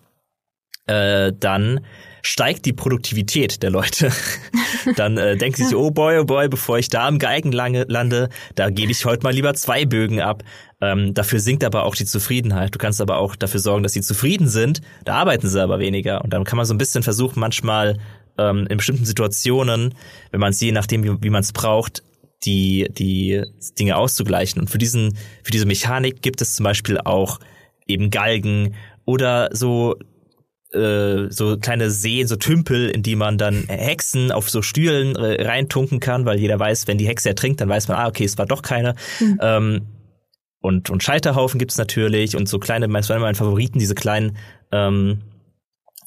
äh, 0.90 1.32
dann 1.38 1.80
steigt 2.23 2.66
die 2.66 2.73
Produktivität 2.73 3.62
der 3.62 3.70
Leute. 3.70 4.12
Dann 4.97 5.16
äh, 5.16 5.37
denken 5.37 5.56
sie 5.56 5.64
sich, 5.64 5.76
oh 5.76 5.90
boy, 5.90 6.18
oh 6.18 6.25
boy, 6.25 6.49
bevor 6.49 6.78
ich 6.78 6.88
da 6.88 7.09
im 7.09 7.18
Geigen 7.18 7.52
lande, 7.52 8.28
da 8.54 8.70
gebe 8.70 8.92
ich 8.92 9.04
heute 9.04 9.23
mal 9.23 9.32
lieber 9.32 9.54
zwei 9.54 9.85
Bögen 9.85 10.20
ab. 10.20 10.42
Ähm, 10.80 11.14
dafür 11.14 11.40
sinkt 11.40 11.64
aber 11.64 11.85
auch 11.85 11.94
die 11.94 12.04
Zufriedenheit. 12.04 12.75
Du 12.75 12.78
kannst 12.78 13.00
aber 13.00 13.18
auch 13.18 13.37
dafür 13.37 13.61
sorgen, 13.61 13.82
dass 13.82 13.92
sie 13.92 14.00
zufrieden 14.00 14.49
sind. 14.49 14.80
Da 15.04 15.14
arbeiten 15.14 15.49
sie 15.49 15.62
aber 15.62 15.78
weniger. 15.78 16.23
Und 16.23 16.32
dann 16.32 16.44
kann 16.44 16.56
man 16.56 16.66
so 16.66 16.75
ein 16.75 16.78
bisschen 16.78 17.02
versuchen, 17.02 17.40
manchmal 17.40 17.99
ähm, 18.38 18.66
in 18.68 18.78
bestimmten 18.78 19.04
Situationen, 19.04 19.94
wenn 20.30 20.40
man 20.40 20.50
es 20.50 20.61
je 20.61 20.73
nachdem, 20.73 21.04
wie, 21.04 21.23
wie 21.23 21.30
man 21.30 21.42
es 21.42 21.52
braucht, 21.52 22.02
die, 22.44 22.88
die 22.90 23.42
Dinge 23.78 23.97
auszugleichen. 23.97 24.61
Und 24.61 24.70
für 24.70 24.78
diesen, 24.78 25.16
für 25.42 25.52
diese 25.52 25.66
Mechanik 25.66 26.23
gibt 26.23 26.40
es 26.40 26.54
zum 26.54 26.64
Beispiel 26.64 26.99
auch 26.99 27.38
eben 27.87 28.11
Galgen 28.11 28.75
oder 29.04 29.50
so 29.52 29.97
äh, 30.73 31.31
so 31.31 31.57
kleine 31.59 31.91
Seen, 31.91 32.27
so 32.27 32.37
Tümpel, 32.37 32.91
in 32.91 33.03
die 33.03 33.17
man 33.17 33.39
dann 33.39 33.65
Hexen 33.69 34.33
auf 34.33 34.50
so 34.50 34.62
Stühlen 34.62 35.17
äh, 35.17 35.43
reintunken 35.43 36.00
kann, 36.00 36.25
weil 36.25 36.39
jeder 36.39 36.59
weiß, 36.59 36.87
wenn 36.87 36.99
die 36.99 37.09
Hexe 37.09 37.29
ertrinkt, 37.29 37.61
dann 37.61 37.69
weiß 37.69 37.89
man, 37.89 37.99
ah, 37.99 38.09
okay, 38.09 38.25
es 38.25 38.39
war 38.39 38.47
doch 38.47 38.62
keine. 38.62 38.95
Mhm. 39.19 39.39
Ähm, 39.41 39.87
und, 40.61 40.91
und 40.91 41.03
Scheiterhaufen 41.03 41.59
gibt's 41.59 41.79
natürlich 41.79 42.37
und 42.37 42.49
so 42.49 42.59
kleine, 42.59 42.87
meist 42.87 43.09
waren 43.09 43.21
meine 43.21 43.35
Favoriten, 43.35 43.79
diese 43.79 43.95
kleinen, 43.95 44.37
ähm, 44.71 45.23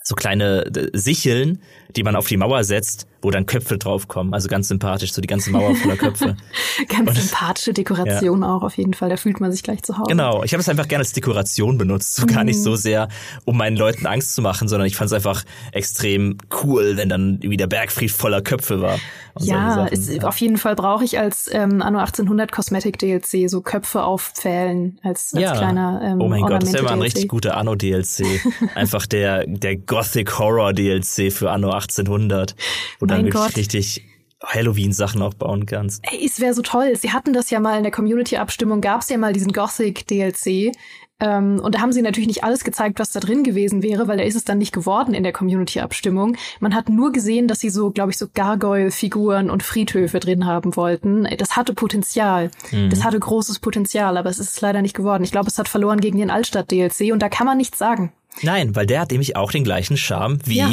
so 0.04 0.16
kleine 0.16 0.66
äh, 0.66 0.90
Sicheln, 0.94 1.60
die 1.96 2.04
man 2.04 2.16
auf 2.16 2.28
die 2.28 2.38
Mauer 2.38 2.64
setzt, 2.64 3.08
wo 3.24 3.32
dann 3.32 3.46
Köpfe 3.46 3.78
draufkommen. 3.78 4.34
Also 4.34 4.50
ganz 4.50 4.68
sympathisch, 4.68 5.14
so 5.14 5.22
die 5.22 5.28
ganze 5.28 5.50
Mauer 5.52 5.76
voller 5.76 5.96
Köpfe. 5.96 6.36
ganz 6.90 7.10
und, 7.10 7.18
sympathische 7.18 7.74
Dekoration 7.74 8.42
ja. 8.42 8.56
auch 8.56 8.64
auf 8.64 8.78
jeden 8.78 8.94
Fall. 8.94 9.10
Da 9.10 9.18
fühlt 9.18 9.40
man 9.40 9.52
sich 9.52 9.64
gleich 9.64 9.82
zu 9.82 9.98
Hause. 9.98 10.10
Genau, 10.10 10.44
ich 10.44 10.54
habe 10.54 10.62
es 10.62 10.70
einfach 10.70 10.88
gerne 10.88 11.02
als 11.02 11.14
Dekoration 11.14 11.78
benutzt. 11.78 12.16
So 12.16 12.26
mm. 12.26 12.28
gar 12.28 12.44
nicht 12.44 12.62
so 12.62 12.76
sehr, 12.76 13.08
um 13.46 13.58
meinen 13.58 13.78
Leuten 13.78 14.06
Angst 14.06 14.36
zu 14.36 14.42
machen, 14.42 14.68
sondern 14.68 14.88
ich 14.88 14.96
fand 14.96 15.08
es 15.08 15.14
einfach 15.14 15.44
extrem 15.72 16.38
cool, 16.64 16.98
wenn 16.98 17.10
dann 17.10 17.36
irgendwie 17.36 17.58
der 17.58 17.68
Bergfried 17.68 18.12
voller 18.12 18.42
Köpfe 18.42 18.82
war. 18.82 19.00
Ja, 19.40 19.86
ist, 19.86 20.12
ja, 20.12 20.24
auf 20.28 20.38
jeden 20.38 20.58
Fall 20.58 20.76
brauche 20.76 21.04
ich 21.04 21.18
als 21.18 21.50
ähm, 21.52 21.82
Anno 21.82 21.98
1800 21.98 22.52
Cosmetic 22.52 23.00
DLC 23.00 23.50
so 23.50 23.62
Köpfe 23.62 24.04
auf 24.04 24.34
Pfählen 24.36 25.00
als, 25.02 25.34
als 25.34 25.42
ja. 25.42 25.56
kleiner 25.56 26.02
ähm, 26.04 26.22
Oh 26.22 26.28
mein 26.28 26.42
Gott, 26.42 26.62
das 26.62 26.74
wäre 26.74 26.84
mal 26.84 26.94
ein 26.94 27.02
richtig 27.02 27.30
guter 27.30 27.58
Anno 27.58 27.74
DLC. 27.74 28.26
einfach 28.76 29.08
der, 29.08 29.48
der 29.48 29.78
Gothic 29.78 30.38
Horror 30.38 30.74
DLC 30.74 31.32
für 31.32 31.50
Anno 31.50 31.72
1800, 31.72 32.56
wo 33.00 33.08
dann 33.18 33.26
wirklich 33.26 33.44
Gott. 33.44 33.58
richtig 33.58 34.04
Halloween-Sachen 34.46 35.22
auch 35.22 35.34
bauen 35.34 35.66
kannst. 35.66 36.04
Ey, 36.12 36.26
es 36.26 36.40
wäre 36.40 36.54
so 36.54 36.62
toll. 36.62 36.96
Sie 36.96 37.12
hatten 37.12 37.34
das 37.34 37.50
ja 37.50 37.60
mal 37.60 37.78
in 37.78 37.84
der 37.84 37.92
Community-Abstimmung, 37.92 38.82
gab 38.82 39.02
es 39.02 39.10
ja 39.10 39.18
mal 39.18 39.34
diesen 39.34 39.54
Gothic-DLC. 39.54 40.74
Ähm, 41.20 41.62
und 41.64 41.76
da 41.76 41.80
haben 41.80 41.94
sie 41.94 42.02
natürlich 42.02 42.28
nicht 42.28 42.44
alles 42.44 42.64
gezeigt, 42.64 43.00
was 43.00 43.12
da 43.12 43.20
drin 43.20 43.44
gewesen 43.44 43.82
wäre, 43.82 44.08
weil 44.08 44.18
da 44.18 44.24
ist 44.24 44.36
es 44.36 44.44
dann 44.44 44.58
nicht 44.58 44.74
geworden 44.74 45.14
in 45.14 45.24
der 45.24 45.32
Community-Abstimmung. 45.32 46.36
Man 46.60 46.76
hat 46.76 46.90
nur 46.90 47.12
gesehen, 47.12 47.48
dass 47.48 47.60
sie 47.60 47.70
so, 47.70 47.92
glaube 47.92 48.12
ich, 48.12 48.18
so 48.18 48.28
Gargoyle-Figuren 48.34 49.50
und 49.50 49.64
Friedhöfe 49.64 50.20
drin 50.20 50.46
haben 50.46 50.76
wollten. 50.76 51.26
Das 51.38 51.56
hatte 51.56 51.74
Potenzial. 51.74 52.52
Mhm. 52.72 52.90
Das 52.90 53.04
hatte 53.04 53.20
großes 53.20 53.60
Potenzial, 53.60 54.18
aber 54.18 54.30
es 54.30 54.40
ist 54.40 54.60
leider 54.60 54.82
nicht 54.82 54.96
geworden. 54.96 55.24
Ich 55.24 55.32
glaube, 55.32 55.48
es 55.48 55.58
hat 55.58 55.70
verloren 55.70 56.02
gegen 56.02 56.18
den 56.18 56.32
Altstadt-DLC 56.32 57.14
und 57.14 57.20
da 57.22 57.30
kann 57.30 57.46
man 57.46 57.58
nichts 57.58 57.78
sagen. 57.78 58.12
Nein, 58.42 58.76
weil 58.76 58.88
der 58.88 59.02
hat 59.02 59.12
nämlich 59.12 59.36
auch 59.36 59.52
den 59.52 59.64
gleichen 59.64 59.96
Charme 59.96 60.40
wie 60.46 60.58
ja. 60.58 60.70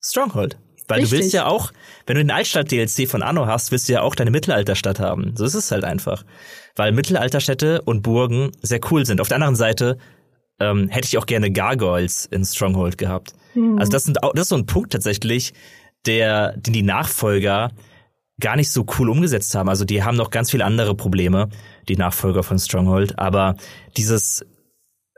Stronghold. 0.00 0.56
Weil 0.88 1.00
Richtig. 1.00 1.18
du 1.18 1.22
willst 1.22 1.34
ja 1.34 1.46
auch, 1.46 1.72
wenn 2.06 2.16
du 2.16 2.22
den 2.22 2.30
Altstadt-DLC 2.30 3.08
von 3.08 3.22
Anno 3.22 3.46
hast, 3.46 3.70
willst 3.70 3.88
du 3.88 3.92
ja 3.92 4.02
auch 4.02 4.14
deine 4.14 4.30
Mittelalterstadt 4.30 4.98
haben. 4.98 5.34
So 5.36 5.44
ist 5.44 5.54
es 5.54 5.70
halt 5.70 5.84
einfach. 5.84 6.24
Weil 6.76 6.92
Mittelalterstädte 6.92 7.82
und 7.82 8.02
Burgen 8.02 8.52
sehr 8.62 8.80
cool 8.90 9.04
sind. 9.04 9.20
Auf 9.20 9.28
der 9.28 9.36
anderen 9.36 9.56
Seite 9.56 9.98
ähm, 10.58 10.88
hätte 10.88 11.06
ich 11.06 11.18
auch 11.18 11.26
gerne 11.26 11.52
Gargoyles 11.52 12.26
in 12.26 12.44
Stronghold 12.44 12.98
gehabt. 12.98 13.34
Mhm. 13.54 13.78
Also 13.78 13.92
das, 13.92 14.04
sind 14.04 14.22
auch, 14.22 14.32
das 14.32 14.42
ist 14.42 14.48
so 14.48 14.56
ein 14.56 14.66
Punkt 14.66 14.92
tatsächlich, 14.92 15.52
der, 16.06 16.56
den 16.56 16.72
die 16.72 16.82
Nachfolger 16.82 17.70
gar 18.40 18.56
nicht 18.56 18.70
so 18.70 18.86
cool 18.98 19.10
umgesetzt 19.10 19.54
haben. 19.54 19.68
Also 19.68 19.84
die 19.84 20.02
haben 20.02 20.16
noch 20.16 20.30
ganz 20.30 20.50
viele 20.50 20.64
andere 20.64 20.94
Probleme, 20.94 21.48
die 21.88 21.96
Nachfolger 21.96 22.42
von 22.42 22.58
Stronghold. 22.58 23.18
Aber 23.18 23.56
dieses 23.96 24.44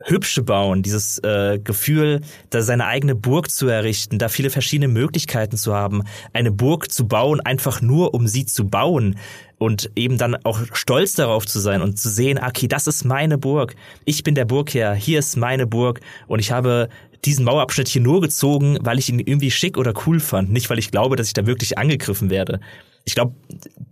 hübsche 0.05 0.43
Bauen, 0.43 0.83
dieses 0.83 1.19
äh, 1.19 1.59
Gefühl, 1.59 2.23
da 2.49 2.63
seine 2.63 2.87
eigene 2.87 3.15
Burg 3.15 3.51
zu 3.51 3.69
errichten, 3.69 4.19
da 4.19 4.29
viele 4.29 4.51
verschiedene 4.51 4.89
Möglichkeiten 4.89 5.57
zu 5.57 5.75
haben, 5.75 6.05
eine 6.33 6.51
Burg 6.51 6.91
zu 6.91 7.07
bauen, 7.07 7.41
einfach 7.41 7.83
nur 7.83 8.15
um 8.15 8.27
sie 8.27 8.47
zu 8.47 8.67
bauen 8.67 9.17
und 9.59 9.91
eben 9.97 10.17
dann 10.17 10.37
auch 10.45 10.61
stolz 10.73 11.15
darauf 11.15 11.47
zu 11.47 11.61
sein 11.61 11.83
und 11.83 11.99
zu 11.99 12.09
sehen, 12.09 12.41
okay, 12.43 12.67
das 12.67 12.87
ist 12.87 13.05
meine 13.05 13.37
Burg, 13.37 13.77
ich 14.07 14.23
bin 14.23 14.35
der 14.35 14.47
Burgherr, 14.47 14.95
hier 14.95 15.19
ist 15.19 15.37
meine 15.37 15.67
Burg 15.67 16.01
und 16.29 16.39
ich 16.39 16.51
habe 16.51 16.89
diesen 17.27 17.45
Mauerabschnitt 17.45 17.89
hier 17.89 18.01
nur 18.01 18.23
gezogen, 18.23 18.79
weil 18.81 18.99
ich 18.99 19.11
ihn 19.11 19.19
irgendwie 19.19 19.51
schick 19.51 19.77
oder 19.77 19.93
cool 20.07 20.21
fand, 20.21 20.51
nicht 20.51 20.71
weil 20.71 20.79
ich 20.79 20.91
glaube, 20.91 21.17
dass 21.17 21.27
ich 21.27 21.35
da 21.35 21.45
wirklich 21.45 21.77
angegriffen 21.77 22.31
werde. 22.31 22.61
Ich 23.05 23.15
glaube, 23.15 23.35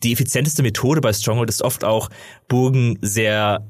die 0.03 0.13
effizienteste 0.13 0.63
Methode 0.63 1.03
bei 1.03 1.13
Stronghold 1.13 1.51
ist 1.51 1.63
oft 1.63 1.85
auch 1.85 2.09
Burgen 2.47 2.99
sehr 3.03 3.67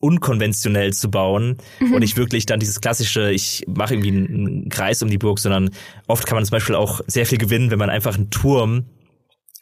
unkonventionell 0.00 0.92
zu 0.92 1.10
bauen 1.10 1.58
mhm. 1.78 1.94
und 1.94 2.00
nicht 2.00 2.16
wirklich 2.16 2.46
dann 2.46 2.58
dieses 2.58 2.80
klassische, 2.80 3.30
ich 3.30 3.64
mache 3.68 3.94
irgendwie 3.94 4.10
einen 4.10 4.68
Kreis 4.70 5.02
um 5.02 5.10
die 5.10 5.18
Burg, 5.18 5.38
sondern 5.38 5.70
oft 6.08 6.26
kann 6.26 6.36
man 6.36 6.44
zum 6.44 6.52
Beispiel 6.52 6.74
auch 6.74 7.00
sehr 7.06 7.26
viel 7.26 7.38
gewinnen, 7.38 7.70
wenn 7.70 7.78
man 7.78 7.90
einfach 7.90 8.16
einen 8.16 8.30
Turm 8.30 8.86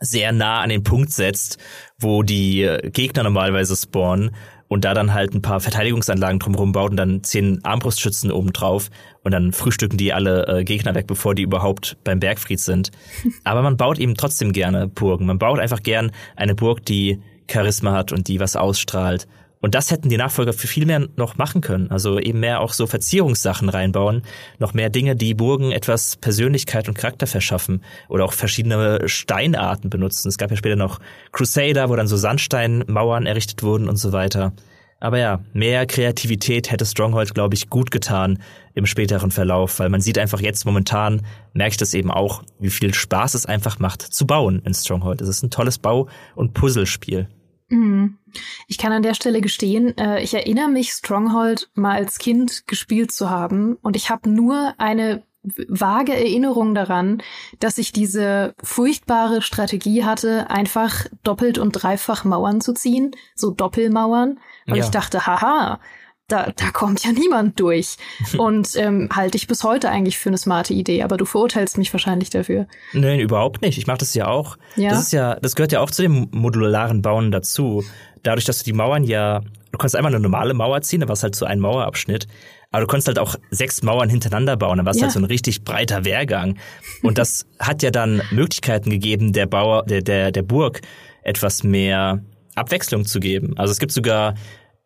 sehr 0.00 0.32
nah 0.32 0.60
an 0.60 0.68
den 0.68 0.84
Punkt 0.84 1.12
setzt, 1.12 1.58
wo 1.98 2.22
die 2.22 2.68
Gegner 2.92 3.24
normalerweise 3.24 3.74
spawnen 3.76 4.30
und 4.68 4.84
da 4.84 4.94
dann 4.94 5.14
halt 5.14 5.34
ein 5.34 5.42
paar 5.42 5.60
Verteidigungsanlagen 5.60 6.38
drumherum 6.38 6.72
baut 6.72 6.90
und 6.90 6.96
dann 6.96 7.24
zehn 7.24 7.64
Armbrustschützen 7.64 8.30
oben 8.30 8.52
drauf 8.52 8.90
und 9.24 9.32
dann 9.32 9.52
frühstücken 9.52 9.96
die 9.96 10.12
alle 10.12 10.46
äh, 10.46 10.64
Gegner 10.64 10.94
weg, 10.94 11.06
bevor 11.06 11.34
die 11.34 11.42
überhaupt 11.42 11.96
beim 12.04 12.20
Bergfried 12.20 12.60
sind. 12.60 12.92
Aber 13.44 13.62
man 13.62 13.76
baut 13.76 13.98
eben 13.98 14.14
trotzdem 14.14 14.52
gerne 14.52 14.86
Burgen. 14.86 15.26
Man 15.26 15.38
baut 15.38 15.58
einfach 15.58 15.82
gern 15.82 16.12
eine 16.36 16.54
Burg, 16.54 16.84
die 16.84 17.20
Charisma 17.50 17.92
hat 17.92 18.12
und 18.12 18.28
die 18.28 18.40
was 18.40 18.56
ausstrahlt. 18.56 19.26
Und 19.60 19.74
das 19.74 19.90
hätten 19.90 20.08
die 20.08 20.16
Nachfolger 20.16 20.52
für 20.52 20.68
viel 20.68 20.86
mehr 20.86 21.06
noch 21.16 21.36
machen 21.36 21.60
können. 21.60 21.90
Also 21.90 22.18
eben 22.18 22.40
mehr 22.40 22.60
auch 22.60 22.72
so 22.72 22.86
Verzierungssachen 22.86 23.68
reinbauen, 23.68 24.22
noch 24.58 24.74
mehr 24.74 24.90
Dinge, 24.90 25.16
die 25.16 25.34
Burgen 25.34 25.72
etwas 25.72 26.16
Persönlichkeit 26.16 26.88
und 26.88 26.96
Charakter 26.96 27.26
verschaffen 27.26 27.82
oder 28.08 28.24
auch 28.24 28.32
verschiedene 28.32 29.08
Steinarten 29.08 29.90
benutzen. 29.90 30.28
Es 30.28 30.38
gab 30.38 30.50
ja 30.50 30.56
später 30.56 30.76
noch 30.76 31.00
Crusader, 31.32 31.88
wo 31.88 31.96
dann 31.96 32.06
so 32.08 32.16
Sandsteinmauern 32.16 33.26
errichtet 33.26 33.62
wurden 33.62 33.88
und 33.88 33.96
so 33.96 34.12
weiter. 34.12 34.52
Aber 35.00 35.18
ja, 35.18 35.44
mehr 35.52 35.86
Kreativität 35.86 36.72
hätte 36.72 36.84
Stronghold, 36.84 37.32
glaube 37.32 37.54
ich, 37.54 37.70
gut 37.70 37.92
getan 37.92 38.42
im 38.74 38.84
späteren 38.84 39.30
Verlauf, 39.30 39.78
weil 39.78 39.90
man 39.90 40.00
sieht 40.00 40.18
einfach 40.18 40.40
jetzt 40.40 40.64
momentan, 40.64 41.22
merke 41.52 41.72
ich 41.72 41.76
das 41.76 41.94
eben 41.94 42.10
auch, 42.10 42.42
wie 42.58 42.70
viel 42.70 42.92
Spaß 42.92 43.34
es 43.34 43.46
einfach 43.46 43.78
macht 43.78 44.02
zu 44.02 44.26
bauen 44.26 44.60
in 44.64 44.74
Stronghold. 44.74 45.20
Es 45.20 45.28
ist 45.28 45.42
ein 45.42 45.50
tolles 45.50 45.78
Bau- 45.78 46.08
und 46.34 46.52
Puzzlespiel. 46.52 47.28
Mhm. 47.68 48.18
Ich 48.66 48.78
kann 48.78 48.92
an 48.92 49.02
der 49.02 49.14
Stelle 49.14 49.40
gestehen, 49.40 49.96
äh, 49.98 50.22
ich 50.22 50.34
erinnere 50.34 50.68
mich, 50.68 50.92
Stronghold 50.92 51.70
mal 51.74 51.96
als 51.96 52.18
Kind 52.18 52.66
gespielt 52.66 53.12
zu 53.12 53.30
haben 53.30 53.76
und 53.82 53.96
ich 53.96 54.10
habe 54.10 54.28
nur 54.30 54.74
eine 54.78 55.22
vage 55.68 56.14
Erinnerung 56.14 56.74
daran, 56.74 57.22
dass 57.60 57.78
ich 57.78 57.92
diese 57.92 58.54
furchtbare 58.62 59.42
Strategie 59.42 60.04
hatte, 60.04 60.50
einfach 60.50 61.06
doppelt 61.22 61.58
und 61.58 61.72
dreifach 61.72 62.24
Mauern 62.24 62.60
zu 62.60 62.74
ziehen, 62.74 63.12
so 63.34 63.50
Doppelmauern. 63.50 64.40
Und 64.66 64.76
ja. 64.76 64.84
ich 64.84 64.90
dachte, 64.90 65.26
haha, 65.26 65.80
da, 66.28 66.52
da 66.54 66.70
kommt 66.70 67.04
ja 67.04 67.12
niemand 67.12 67.58
durch. 67.58 67.96
Und 68.38 68.76
ähm, 68.76 69.08
halte 69.14 69.36
ich 69.36 69.46
bis 69.46 69.64
heute 69.64 69.90
eigentlich 69.90 70.18
für 70.18 70.28
eine 70.28 70.38
smarte 70.38 70.74
Idee, 70.74 71.02
aber 71.02 71.16
du 71.16 71.24
verurteilst 71.24 71.78
mich 71.78 71.92
wahrscheinlich 71.92 72.30
dafür. 72.30 72.66
Nein, 72.92 73.20
überhaupt 73.20 73.62
nicht. 73.62 73.78
Ich 73.78 73.86
mache 73.86 73.98
das 73.98 74.14
ja 74.14 74.28
auch. 74.28 74.56
Ja? 74.76 74.90
Das 74.90 75.00
ist 75.00 75.12
ja, 75.12 75.36
das 75.36 75.56
gehört 75.56 75.72
ja 75.72 75.80
auch 75.80 75.90
zu 75.90 76.02
dem 76.02 76.28
modularen 76.30 77.02
Bauen 77.02 77.30
dazu. 77.30 77.82
Dadurch, 78.22 78.44
dass 78.44 78.58
du 78.58 78.64
die 78.64 78.72
Mauern 78.72 79.04
ja, 79.04 79.40
du 79.72 79.78
kannst 79.78 79.96
einmal 79.96 80.14
eine 80.14 80.20
normale 80.20 80.54
Mauer 80.54 80.82
ziehen, 80.82 81.00
da 81.00 81.08
war 81.08 81.14
es 81.14 81.22
halt 81.22 81.34
so 81.34 81.46
ein 81.46 81.60
Mauerabschnitt. 81.60 82.28
Aber 82.70 82.82
du 82.82 82.86
konntest 82.86 83.08
halt 83.08 83.18
auch 83.18 83.36
sechs 83.50 83.82
Mauern 83.82 84.10
hintereinander 84.10 84.58
bauen, 84.58 84.76
dann 84.76 84.84
war 84.84 84.90
es 84.90 84.98
ja. 84.98 85.04
halt 85.04 85.12
so 85.12 85.20
ein 85.20 85.24
richtig 85.24 85.64
breiter 85.64 86.04
Wehrgang. 86.04 86.58
Und 87.02 87.16
das 87.16 87.46
hat 87.58 87.82
ja 87.82 87.90
dann 87.90 88.20
Möglichkeiten 88.30 88.90
gegeben, 88.90 89.32
der 89.32 89.46
Bauer, 89.46 89.84
der, 89.86 90.02
der, 90.02 90.32
der 90.32 90.42
Burg 90.42 90.82
etwas 91.22 91.62
mehr 91.62 92.22
Abwechslung 92.54 93.04
zu 93.06 93.20
geben. 93.20 93.56
Also 93.56 93.72
es 93.72 93.78
gibt 93.78 93.92
sogar 93.92 94.34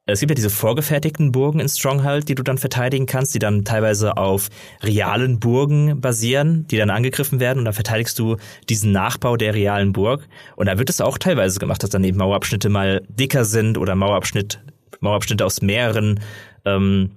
es 0.07 0.21
gibt 0.21 0.31
ja 0.31 0.35
diese 0.35 0.51
vorgefertigten 0.51 1.31
Burgen 1.31 1.61
in 1.61 1.69
Stronghold, 1.69 2.29
die 2.29 2.35
du 2.35 2.43
dann 2.43 2.59
verteidigen 2.59 3.07
kannst, 3.07 3.35
die 3.35 3.39
dann 3.39 3.65
teilweise 3.65 4.17
auf 4.17 4.49
realen 4.83 5.39
Burgen 5.39 6.01
basieren, 6.01 6.67
die 6.67 6.77
dann 6.77 6.91
angegriffen 6.91 7.39
werden 7.39 7.61
und 7.61 7.67
dann 7.67 7.75
verteidigst 7.75 8.19
du 8.19 8.37
diesen 8.69 8.91
Nachbau 8.91 9.37
der 9.37 9.55
realen 9.55 9.93
Burg. 9.93 10.29
Und 10.57 10.67
da 10.67 10.79
wird 10.79 10.91
es 10.91 11.01
auch 11.01 11.19
teilweise 11.19 11.61
gemacht, 11.61 11.83
dass 11.83 11.91
dann 11.91 12.03
eben 12.03 12.19
Mauerabschnitte 12.19 12.69
mal 12.69 13.03
dicker 13.09 13.45
sind 13.45 13.79
oder 13.79 13.95
Mauerabschnitt, 13.95 14.61
Mauerabschnitte 15.01 15.47
aus 15.47 15.63
mehreren 15.63 16.19
ähm, 16.65 17.13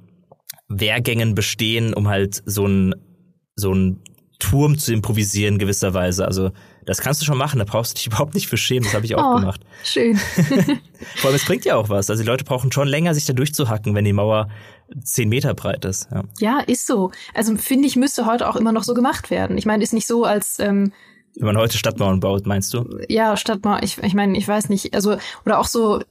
Wehrgängen 0.67 1.33
bestehen, 1.33 1.93
um 1.93 2.07
halt 2.07 2.43
so 2.45 2.67
ein 2.67 2.95
so 3.55 3.73
ein 3.73 4.01
Turm 4.39 4.77
zu 4.77 4.93
improvisieren 4.93 5.57
gewisserweise. 5.57 6.25
Also 6.25 6.51
das 6.85 6.99
kannst 6.99 7.21
du 7.21 7.25
schon 7.25 7.37
machen, 7.37 7.59
da 7.59 7.65
brauchst 7.65 7.91
du 7.91 7.95
dich 7.95 8.07
überhaupt 8.07 8.33
nicht 8.33 8.47
für 8.47 8.57
schämen, 8.57 8.83
das 8.83 8.93
habe 8.93 9.05
ich 9.05 9.15
auch 9.15 9.35
oh, 9.35 9.39
gemacht. 9.39 9.61
Schön. 9.83 10.17
Vor 11.15 11.29
allem, 11.29 11.35
es 11.35 11.45
bringt 11.45 11.65
ja 11.65 11.75
auch 11.75 11.89
was. 11.89 12.09
Also 12.09 12.23
die 12.23 12.27
Leute 12.29 12.43
brauchen 12.43 12.71
schon 12.71 12.87
länger, 12.87 13.13
sich 13.13 13.25
da 13.25 13.33
durchzuhacken, 13.33 13.95
wenn 13.95 14.05
die 14.05 14.13
Mauer 14.13 14.49
zehn 15.03 15.29
Meter 15.29 15.53
breit 15.53 15.85
ist. 15.85 16.09
Ja, 16.11 16.23
ja 16.39 16.59
ist 16.59 16.85
so. 16.85 17.11
Also 17.33 17.55
finde 17.57 17.87
ich, 17.87 17.95
müsste 17.95 18.25
heute 18.25 18.47
auch 18.47 18.55
immer 18.55 18.71
noch 18.71 18.83
so 18.83 18.93
gemacht 18.93 19.29
werden. 19.31 19.57
Ich 19.57 19.65
meine, 19.65 19.83
ist 19.83 19.93
nicht 19.93 20.07
so, 20.07 20.25
als 20.25 20.59
ähm, 20.59 20.91
wenn 21.37 21.47
man 21.47 21.57
heute 21.57 21.77
Stadtmauern 21.77 22.21
baut, 22.21 22.45
meinst 22.45 22.73
du? 22.73 22.85
Ja, 23.09 23.35
Stadtmauern, 23.35 23.83
ich, 23.83 23.97
ich 23.97 24.13
meine, 24.13 24.37
ich 24.37 24.47
weiß 24.47 24.69
nicht, 24.69 24.93
also, 24.93 25.17
oder 25.45 25.59
auch 25.59 25.67
so 25.67 26.01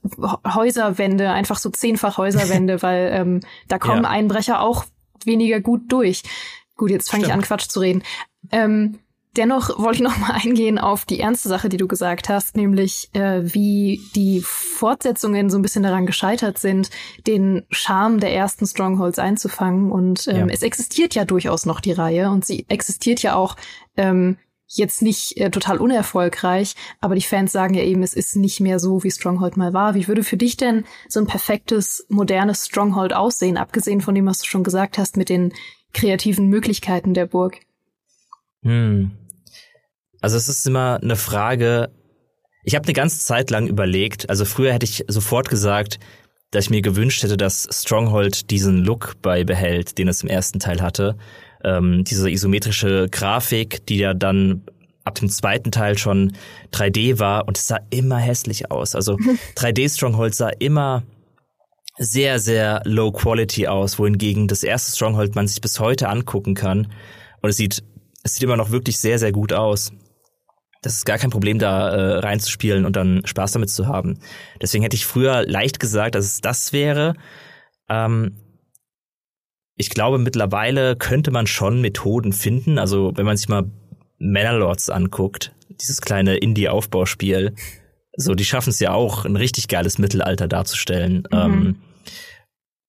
Häuserwände, 0.53 1.31
einfach 1.31 1.57
so 1.57 1.69
zehnfach 1.69 2.17
Häuserwände, 2.17 2.81
weil 2.83 3.09
ähm, 3.11 3.39
da 3.67 3.79
kommen 3.79 4.03
ja. 4.03 4.09
Einbrecher 4.09 4.61
auch 4.61 4.85
weniger 5.23 5.61
gut 5.61 5.91
durch. 5.91 6.21
Gut, 6.75 6.91
jetzt 6.91 7.09
fange 7.09 7.25
ich 7.25 7.33
an, 7.33 7.41
Quatsch 7.41 7.67
zu 7.67 7.79
reden. 7.79 8.03
Ähm, 8.51 8.99
dennoch 9.37 9.79
wollte 9.79 9.97
ich 9.97 10.01
noch 10.01 10.17
mal 10.17 10.31
eingehen 10.43 10.77
auf 10.77 11.05
die 11.05 11.19
ernste 11.19 11.49
Sache, 11.49 11.69
die 11.69 11.77
du 11.77 11.87
gesagt 11.87 12.29
hast, 12.29 12.55
nämlich 12.57 13.09
äh, 13.13 13.41
wie 13.43 14.01
die 14.15 14.41
Fortsetzungen 14.41 15.49
so 15.49 15.57
ein 15.57 15.61
bisschen 15.61 15.83
daran 15.83 16.05
gescheitert 16.05 16.57
sind, 16.57 16.89
den 17.27 17.65
Charme 17.69 18.19
der 18.19 18.33
ersten 18.33 18.65
Strongholds 18.65 19.19
einzufangen. 19.19 19.91
Und 19.91 20.27
ähm, 20.27 20.49
ja. 20.49 20.53
es 20.53 20.63
existiert 20.63 21.15
ja 21.15 21.25
durchaus 21.25 21.65
noch 21.65 21.79
die 21.79 21.93
Reihe 21.93 22.29
und 22.29 22.45
sie 22.45 22.65
existiert 22.69 23.21
ja 23.21 23.35
auch 23.35 23.55
ähm, 23.97 24.37
jetzt 24.67 25.01
nicht 25.01 25.37
äh, 25.37 25.51
total 25.51 25.77
unerfolgreich, 25.77 26.75
aber 26.99 27.15
die 27.15 27.21
Fans 27.21 27.51
sagen 27.51 27.75
ja 27.75 27.83
eben, 27.83 28.01
es 28.01 28.13
ist 28.13 28.35
nicht 28.35 28.59
mehr 28.59 28.79
so, 28.79 29.03
wie 29.03 29.11
Stronghold 29.11 29.57
mal 29.57 29.73
war. 29.73 29.93
Wie 29.93 30.07
würde 30.07 30.23
für 30.23 30.37
dich 30.37 30.57
denn 30.57 30.85
so 31.07 31.19
ein 31.19 31.27
perfektes, 31.27 32.05
modernes 32.09 32.65
Stronghold 32.65 33.13
aussehen, 33.13 33.57
abgesehen 33.57 34.01
von 34.01 34.15
dem, 34.15 34.25
was 34.25 34.39
du 34.39 34.45
schon 34.45 34.63
gesagt 34.63 34.97
hast, 34.97 35.17
mit 35.17 35.29
den 35.29 35.53
kreativen 35.95 36.47
Möglichkeiten 36.47 37.13
der 37.15 37.25
Burg? 37.25 37.59
Hm. 38.61 39.11
Also 40.21 40.37
es 40.37 40.49
ist 40.49 40.67
immer 40.67 40.99
eine 41.01 41.15
Frage. 41.15 41.89
Ich 42.63 42.75
habe 42.75 42.85
eine 42.85 42.93
ganze 42.93 43.19
Zeit 43.19 43.49
lang 43.49 43.67
überlegt. 43.67 44.29
Also 44.29 44.45
früher 44.45 44.73
hätte 44.73 44.85
ich 44.85 45.05
sofort 45.07 45.49
gesagt, 45.49 45.99
dass 46.51 46.65
ich 46.65 46.69
mir 46.69 46.81
gewünscht 46.81 47.23
hätte, 47.23 47.37
dass 47.37 47.67
Stronghold 47.71 48.49
diesen 48.51 48.79
Look 48.79 49.21
beibehält, 49.21 49.97
den 49.97 50.07
es 50.07 50.21
im 50.23 50.29
ersten 50.29 50.59
Teil 50.59 50.81
hatte. 50.81 51.17
Ähm, 51.63 52.03
diese 52.03 52.29
isometrische 52.29 53.07
Grafik, 53.09 53.85
die 53.87 53.97
ja 53.97 54.13
dann 54.13 54.63
ab 55.03 55.15
dem 55.15 55.29
zweiten 55.29 55.71
Teil 55.71 55.97
schon 55.97 56.33
3D 56.73 57.19
war 57.19 57.47
und 57.47 57.57
es 57.57 57.67
sah 57.67 57.79
immer 57.89 58.17
hässlich 58.17 58.71
aus. 58.71 58.95
Also 58.95 59.17
3D 59.55 59.93
Stronghold 59.93 60.35
sah 60.35 60.49
immer 60.49 61.03
sehr, 61.97 62.39
sehr 62.39 62.81
low 62.85 63.11
quality 63.11 63.67
aus, 63.67 63.99
wohingegen 63.99 64.47
das 64.47 64.63
erste 64.63 64.95
Stronghold 64.95 65.35
man 65.35 65.47
sich 65.47 65.61
bis 65.61 65.79
heute 65.79 66.09
angucken 66.09 66.53
kann. 66.53 66.91
Und 67.41 67.49
es 67.49 67.57
sieht, 67.57 67.83
es 68.23 68.35
sieht 68.35 68.43
immer 68.43 68.57
noch 68.57 68.71
wirklich 68.71 68.99
sehr, 68.99 69.19
sehr 69.19 69.31
gut 69.31 69.53
aus. 69.53 69.91
Das 70.81 70.95
ist 70.95 71.05
gar 71.05 71.17
kein 71.17 71.31
Problem, 71.31 71.57
da 71.57 71.89
äh, 71.89 72.17
reinzuspielen 72.19 72.85
und 72.85 72.95
dann 72.95 73.25
Spaß 73.25 73.53
damit 73.53 73.69
zu 73.69 73.87
haben. 73.87 74.19
Deswegen 74.61 74.83
hätte 74.83 74.95
ich 74.95 75.05
früher 75.05 75.45
leicht 75.47 75.79
gesagt, 75.79 76.15
dass 76.15 76.25
es 76.25 76.41
das 76.41 76.73
wäre. 76.73 77.15
Ähm, 77.89 78.37
ich 79.77 79.89
glaube, 79.89 80.19
mittlerweile 80.19 80.95
könnte 80.95 81.31
man 81.31 81.47
schon 81.47 81.81
Methoden 81.81 82.33
finden. 82.33 82.77
Also, 82.77 83.11
wenn 83.15 83.25
man 83.25 83.35
sich 83.35 83.49
mal 83.49 83.71
Mannerlords 84.19 84.89
anguckt, 84.89 85.53
dieses 85.69 86.01
kleine 86.01 86.37
Indie-Aufbauspiel, 86.37 87.55
so, 88.17 88.33
die 88.33 88.45
schaffen 88.45 88.69
es 88.69 88.79
ja 88.79 88.93
auch, 88.93 89.25
ein 89.25 89.35
richtig 89.35 89.67
geiles 89.67 89.97
Mittelalter 89.97 90.47
darzustellen. 90.47 91.27
Mhm. 91.31 91.37
Ähm, 91.37 91.75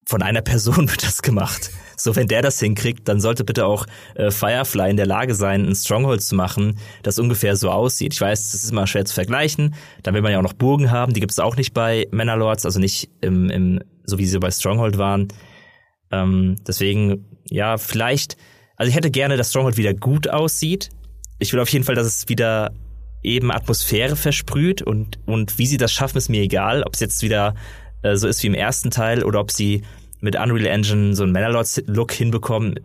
von 0.07 0.23
einer 0.23 0.43
Person 0.43 0.89
wird 0.91 1.03
das 1.03 1.23
gemacht. 1.23 1.71
So, 1.97 2.15
wenn 2.15 2.29
der 2.29 2.43
das 2.43 2.61
hinkriegt, 2.61 3.09
dann 3.09 3.21
sollte 3.21 3.43
bitte 3.43 3.67
auch 3.67 3.87
äh, 4.15 4.31
Firefly 4.31 4.91
in 4.91 4.97
der 4.97 5.07
Lage 5.07 5.35
sein, 5.35 5.67
ein 5.67 5.75
Stronghold 5.75 6.23
zu 6.23 6.35
machen, 6.35 6.79
das 7.03 7.19
ungefähr 7.19 7.57
so 7.57 7.71
aussieht. 7.71 8.13
Ich 8.13 8.21
weiß, 8.21 8.53
das 8.53 8.65
ist 8.65 8.71
immer 8.71 8.87
schwer 8.87 9.05
zu 9.05 9.15
vergleichen. 9.15 9.75
Dann 10.03 10.15
will 10.15 10.23
man 10.23 10.33
ja 10.33 10.39
auch 10.39 10.43
noch 10.43 10.53
Burgen 10.53 10.91
haben, 10.91 11.15
die 11.15 11.21
gibt 11.21 11.33
es 11.33 11.39
auch 11.39 11.57
nicht 11.57 11.75
bei 11.75 12.07
Manor 12.11 12.51
also 12.51 12.79
nicht 12.79 13.11
im, 13.23 13.51
im, 13.51 13.81
so 14.05 14.19
wie 14.19 14.27
sie 14.27 14.39
bei 14.39 14.51
Stronghold 14.51 14.99
waren. 14.99 15.29
Ähm, 16.13 16.57
deswegen, 16.67 17.25
ja, 17.49 17.79
vielleicht, 17.79 18.37
also 18.77 18.91
ich 18.91 18.95
hätte 18.95 19.11
gerne, 19.11 19.37
dass 19.37 19.51
Stronghold 19.51 19.77
wieder 19.79 19.95
gut 19.95 20.29
aussieht. 20.29 20.91
Ich 21.39 21.53
will 21.53 21.61
auf 21.61 21.69
jeden 21.71 21.85
Fall, 21.85 21.95
dass 21.95 22.07
es 22.07 22.29
wieder 22.29 22.73
eben 23.27 23.51
Atmosphäre 23.51 24.17
versprüht 24.17 24.83
und, 24.83 25.19
und 25.27 25.59
wie 25.59 25.67
sie 25.67 25.77
das 25.77 25.93
schaffen, 25.93 26.17
ist 26.17 26.29
mir 26.29 26.43
egal, 26.43 26.83
ob 26.85 26.95
es 26.95 27.01
jetzt 27.01 27.23
wieder 27.23 27.55
äh, 28.03 28.17
so 28.17 28.29
ist 28.29 28.43
wie 28.43 28.47
im 28.47 28.55
ersten 28.55 28.91
Teil 28.91 29.25
oder 29.25 29.41
ob 29.41 29.51
sie 29.51 29.83
mit 30.21 30.37
Unreal 30.37 30.67
Engine 30.67 31.15
so 31.15 31.25
einen 31.25 31.33
Manalords-Look 31.33 32.13
hinbekommen. 32.13 32.81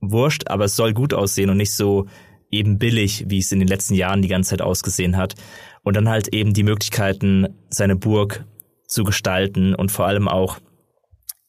Wurscht, 0.00 0.48
aber 0.48 0.66
es 0.66 0.76
soll 0.76 0.92
gut 0.92 1.14
aussehen 1.14 1.50
und 1.50 1.56
nicht 1.56 1.72
so 1.72 2.06
eben 2.50 2.78
billig, 2.78 3.24
wie 3.28 3.38
es 3.38 3.50
in 3.50 3.58
den 3.58 3.68
letzten 3.68 3.94
Jahren 3.94 4.22
die 4.22 4.28
ganze 4.28 4.50
Zeit 4.50 4.62
ausgesehen 4.62 5.16
hat. 5.16 5.34
Und 5.82 5.96
dann 5.96 6.08
halt 6.08 6.28
eben 6.28 6.52
die 6.52 6.62
Möglichkeiten, 6.62 7.48
seine 7.70 7.96
Burg 7.96 8.44
zu 8.86 9.02
gestalten 9.02 9.74
und 9.74 9.90
vor 9.90 10.06
allem 10.06 10.28
auch 10.28 10.58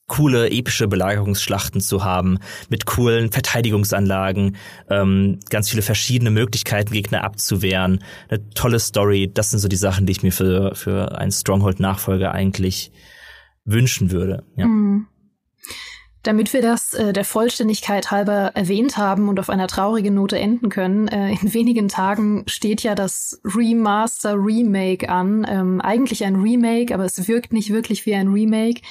coole, 0.08 0.50
epische 0.50 0.88
Belagerungsschlachten 0.88 1.82
zu 1.82 2.04
haben, 2.04 2.40
mit 2.70 2.86
coolen 2.86 3.32
Verteidigungsanlagen, 3.32 4.56
ähm, 4.90 5.40
ganz 5.50 5.70
viele 5.70 5.82
verschiedene 5.82 6.32
Möglichkeiten, 6.32 6.94
Gegner 6.94 7.24
abzuwehren, 7.24 8.04
eine 8.30 8.50
tolle 8.52 8.80
Story. 8.80 9.30
Das 9.32 9.52
sind 9.52 9.60
so 9.60 9.68
die 9.68 9.76
Sachen, 9.76 10.06
die 10.06 10.12
ich 10.12 10.24
mir 10.24 10.32
für, 10.32 10.76
für 10.76 11.18
einen 11.18 11.32
Stronghold-Nachfolger 11.32 12.32
eigentlich 12.32 12.92
wünschen 13.66 14.12
würde. 14.12 14.44
Ja. 14.56 14.66
Mhm. 14.66 15.08
Damit 16.28 16.52
wir 16.52 16.62
das 16.62 16.94
äh, 16.94 17.14
der 17.14 17.24
Vollständigkeit 17.24 18.12
halber 18.12 18.52
erwähnt 18.54 18.98
haben 18.98 19.30
und 19.30 19.40
auf 19.40 19.50
einer 19.50 19.68
traurigen 19.68 20.14
Note 20.14 20.38
enden 20.38 20.68
können, 20.68 21.08
äh, 21.08 21.32
in 21.32 21.54
wenigen 21.54 21.88
Tagen 21.88 22.44
steht 22.48 22.84
ja 22.84 22.96
das 22.96 23.40
Remaster 23.46 24.34
Remake 24.34 25.08
an. 25.08 25.48
Ähm, 25.50 25.80
eigentlich 25.80 26.26
ein 26.26 26.36
Remake, 26.36 26.94
aber 26.94 27.06
es 27.06 27.30
wirkt 27.30 27.54
nicht 27.54 27.72
wirklich 27.72 28.06
wie 28.06 28.14
ein 28.14 28.28
Remake 28.28 28.82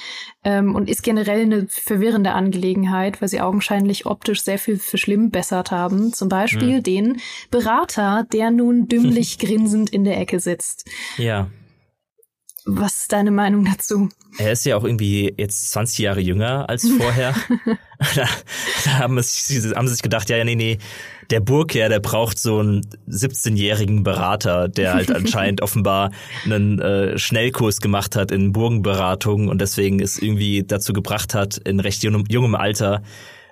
ähm, 0.43 0.73
und 0.73 0.89
ist 0.89 1.03
generell 1.03 1.41
eine 1.41 1.67
verwirrende 1.69 2.31
Angelegenheit, 2.31 3.21
weil 3.21 3.27
sie 3.27 3.39
augenscheinlich 3.39 4.07
optisch 4.07 4.41
sehr 4.41 4.57
viel 4.57 4.79
verschlimmbessert 4.79 5.69
haben. 5.69 6.13
Zum 6.13 6.29
Beispiel 6.29 6.77
mhm. 6.77 6.83
den 6.83 7.21
Berater, 7.51 8.25
der 8.33 8.49
nun 8.49 8.87
dümmlich 8.87 9.37
grinsend 9.37 9.91
in 9.91 10.05
der 10.05 10.19
Ecke 10.19 10.39
sitzt. 10.39 10.89
Ja. 11.17 11.51
Was 12.69 12.97
ist 12.99 13.13
deine 13.13 13.31
Meinung 13.31 13.63
dazu? 13.63 14.09
Er 14.37 14.51
ist 14.51 14.65
ja 14.65 14.75
auch 14.75 14.83
irgendwie 14.83 15.33
jetzt 15.37 15.71
20 15.71 15.99
Jahre 15.99 16.19
jünger 16.19 16.69
als 16.69 16.87
vorher. 16.97 17.33
da, 18.15 18.25
da 18.83 18.91
haben, 18.99 19.17
es, 19.17 19.49
haben 19.73 19.87
sie 19.87 19.93
sich 19.93 20.03
gedacht, 20.03 20.29
ja, 20.29 20.35
ja, 20.35 20.43
nee, 20.43 20.55
nee, 20.55 20.77
der 21.29 21.39
Burgherr, 21.39 21.87
der 21.87 22.01
braucht 22.01 22.37
so 22.37 22.59
einen 22.59 22.81
17-jährigen 23.09 24.03
Berater, 24.03 24.67
der 24.67 24.93
halt 24.93 25.11
anscheinend 25.11 25.61
offenbar 25.63 26.11
einen 26.43 26.79
äh, 26.79 27.17
Schnellkurs 27.17 27.79
gemacht 27.79 28.17
hat 28.17 28.31
in 28.31 28.51
Burgenberatung 28.51 29.47
und 29.47 29.61
deswegen 29.61 30.01
es 30.01 30.17
irgendwie 30.17 30.63
dazu 30.63 30.91
gebracht 30.91 31.33
hat, 31.33 31.57
in 31.57 31.79
recht 31.79 32.03
jungem, 32.03 32.25
jungem 32.29 32.55
Alter 32.55 33.01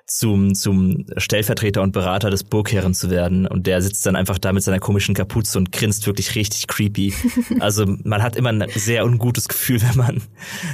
zum, 0.06 0.54
zum 0.54 1.04
Stellvertreter 1.16 1.82
und 1.82 1.92
Berater 1.92 2.30
des 2.30 2.44
Burgherren 2.44 2.94
zu 2.94 3.10
werden. 3.10 3.46
Und 3.46 3.66
der 3.66 3.82
sitzt 3.82 4.06
dann 4.06 4.14
einfach 4.14 4.38
da 4.38 4.52
mit 4.52 4.62
seiner 4.62 4.78
komischen 4.78 5.14
Kapuze 5.14 5.58
und 5.58 5.72
grinst 5.72 6.06
wirklich 6.06 6.34
richtig 6.34 6.66
creepy. 6.68 7.12
Also 7.60 7.86
man 8.04 8.22
hat 8.22 8.36
immer 8.36 8.50
ein 8.50 8.64
sehr 8.74 9.04
ungutes 9.04 9.48
Gefühl, 9.48 9.80
wenn 9.82 9.96
man 9.96 10.22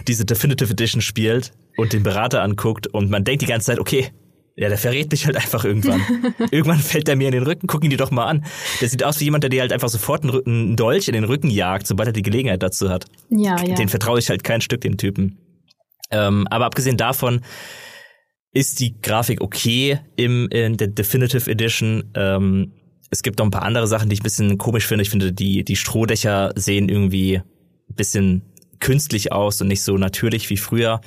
diese 0.08 0.24
Definitive 0.24 0.72
Edition 0.72 1.00
spielt 1.00 1.52
und 1.76 1.92
den 1.92 2.02
Berater 2.02 2.42
anguckt 2.42 2.86
und 2.86 3.10
man 3.10 3.24
denkt 3.24 3.42
die 3.42 3.46
ganze 3.46 3.66
Zeit, 3.66 3.78
okay, 3.78 4.10
ja, 4.56 4.68
der 4.68 4.78
verrät 4.78 5.10
mich 5.10 5.26
halt 5.26 5.36
einfach 5.36 5.64
irgendwann. 5.64 6.02
irgendwann 6.50 6.78
fällt 6.78 7.08
er 7.08 7.16
mir 7.16 7.28
in 7.28 7.32
den 7.32 7.44
Rücken, 7.44 7.66
gucken 7.66 7.88
die 7.88 7.96
doch 7.96 8.10
mal 8.10 8.26
an. 8.26 8.44
Der 8.80 8.88
sieht 8.88 9.02
aus 9.02 9.20
wie 9.20 9.24
jemand, 9.24 9.44
der 9.44 9.50
dir 9.50 9.62
halt 9.62 9.72
einfach 9.72 9.88
sofort 9.88 10.24
einen, 10.24 10.76
Dolch 10.76 11.08
in 11.08 11.14
den 11.14 11.24
Rücken 11.24 11.48
jagt, 11.48 11.86
sobald 11.86 12.08
er 12.08 12.12
die 12.12 12.22
Gelegenheit 12.22 12.62
dazu 12.62 12.90
hat. 12.90 13.06
Ja, 13.30 13.56
ja. 13.64 13.74
Den 13.74 13.88
vertraue 13.88 14.18
ich 14.18 14.28
halt 14.28 14.44
kein 14.44 14.60
Stück, 14.60 14.82
dem 14.82 14.98
Typen. 14.98 15.38
Ähm, 16.10 16.46
aber 16.50 16.66
abgesehen 16.66 16.98
davon 16.98 17.40
ist 18.52 18.80
die 18.80 19.00
Grafik 19.00 19.40
okay 19.40 20.00
im 20.16 20.48
in 20.48 20.76
der 20.76 20.88
Definitive 20.88 21.50
Edition. 21.50 22.04
Ähm, 22.14 22.72
es 23.10 23.22
gibt 23.22 23.38
noch 23.38 23.46
ein 23.46 23.50
paar 23.50 23.62
andere 23.62 23.86
Sachen, 23.86 24.08
die 24.08 24.14
ich 24.14 24.20
ein 24.20 24.24
bisschen 24.24 24.58
komisch 24.58 24.86
finde. 24.86 25.02
Ich 25.02 25.10
finde, 25.10 25.32
die, 25.32 25.64
die 25.64 25.76
Strohdächer 25.76 26.52
sehen 26.56 26.88
irgendwie 26.88 27.36
ein 27.36 27.94
bisschen 27.94 28.42
künstlich 28.80 29.32
aus 29.32 29.60
und 29.60 29.68
nicht 29.68 29.82
so 29.82 29.96
natürlich 29.96 30.48
wie 30.50 30.56
früher. 30.56 31.00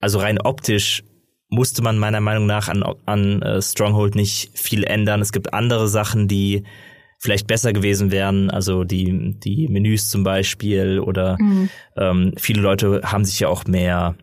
Also 0.00 0.18
rein 0.18 0.40
optisch 0.40 1.04
musste 1.48 1.82
man 1.82 1.98
meiner 1.98 2.20
Meinung 2.20 2.46
nach 2.46 2.68
an, 2.68 2.84
an 3.06 3.42
uh, 3.42 3.60
Stronghold 3.60 4.16
nicht 4.16 4.50
viel 4.58 4.84
ändern. 4.84 5.20
Es 5.20 5.32
gibt 5.32 5.54
andere 5.54 5.88
Sachen, 5.88 6.28
die 6.28 6.64
vielleicht 7.18 7.46
besser 7.46 7.72
gewesen 7.72 8.10
wären, 8.10 8.50
also 8.50 8.84
die, 8.84 9.38
die 9.38 9.68
Menüs 9.68 10.10
zum 10.10 10.22
Beispiel 10.22 11.00
oder 11.00 11.36
mhm. 11.40 11.70
ähm, 11.96 12.32
viele 12.36 12.60
Leute 12.60 13.00
haben 13.04 13.24
sich 13.24 13.40
ja 13.40 13.48
auch 13.48 13.64
mehr 13.64 14.16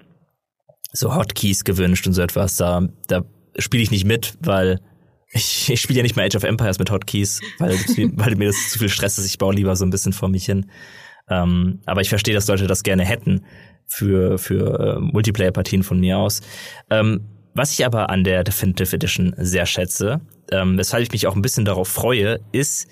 so 0.94 1.16
Hotkeys 1.16 1.64
gewünscht 1.64 2.08
und 2.08 2.14
so 2.14 2.22
etwas. 2.22 2.56
Da, 2.56 2.88
da 3.08 3.26
spiele 3.58 3.84
ich 3.84 3.92
nicht 3.92 4.06
mit, 4.06 4.38
weil 4.42 4.80
ich, 5.34 5.70
ich 5.70 5.82
spiele 5.82 5.98
ja 5.98 6.04
nicht 6.04 6.16
mal 6.16 6.26
Age 6.26 6.36
of 6.36 6.44
Empires 6.44 6.80
mit 6.80 6.92
Hotkeys, 6.92 7.42
weil, 7.60 7.72
weil 8.14 8.36
mir 8.36 8.48
das 8.48 8.70
zu 8.70 8.80
viel 8.80 8.90
Stress 8.90 9.18
ist. 9.18 9.26
Ich 9.26 9.40
baue 9.40 9.56
lieber 9.56 9.76
so 9.76 9.86
ein 9.86 9.90
bisschen 9.90 10.14
vor 10.14 10.30
mich 10.30 10.46
hin. 10.46 10.68
Ähm, 11.30 11.82
aber 11.86 12.02
ich 12.02 12.10
verstehe, 12.10 12.36
dass 12.36 12.48
Leute 12.48 12.68
das 12.68 12.84
gerne 12.84 13.04
hätten 13.04 13.46
für, 13.88 14.38
für 14.38 14.98
äh, 14.98 15.00
Multiplayer-Partien 15.00 15.84
von 15.84 16.00
mir 16.00 16.18
aus. 16.18 16.42
Ähm, 16.90 17.22
was 17.56 17.74
ich 17.74 17.86
aber 17.86 18.10
an 18.10 18.24
der 18.24 18.44
Definitive 18.44 18.96
Edition 18.96 19.34
sehr 19.38 19.66
schätze, 19.66 20.22
ähm, 20.52 20.78
weshalb 20.78 21.04
ich 21.04 21.12
mich 21.12 21.28
auch 21.28 21.36
ein 21.36 21.42
bisschen 21.42 21.66
darauf 21.66 21.88
freue, 21.88 22.40
ist, 22.52 22.88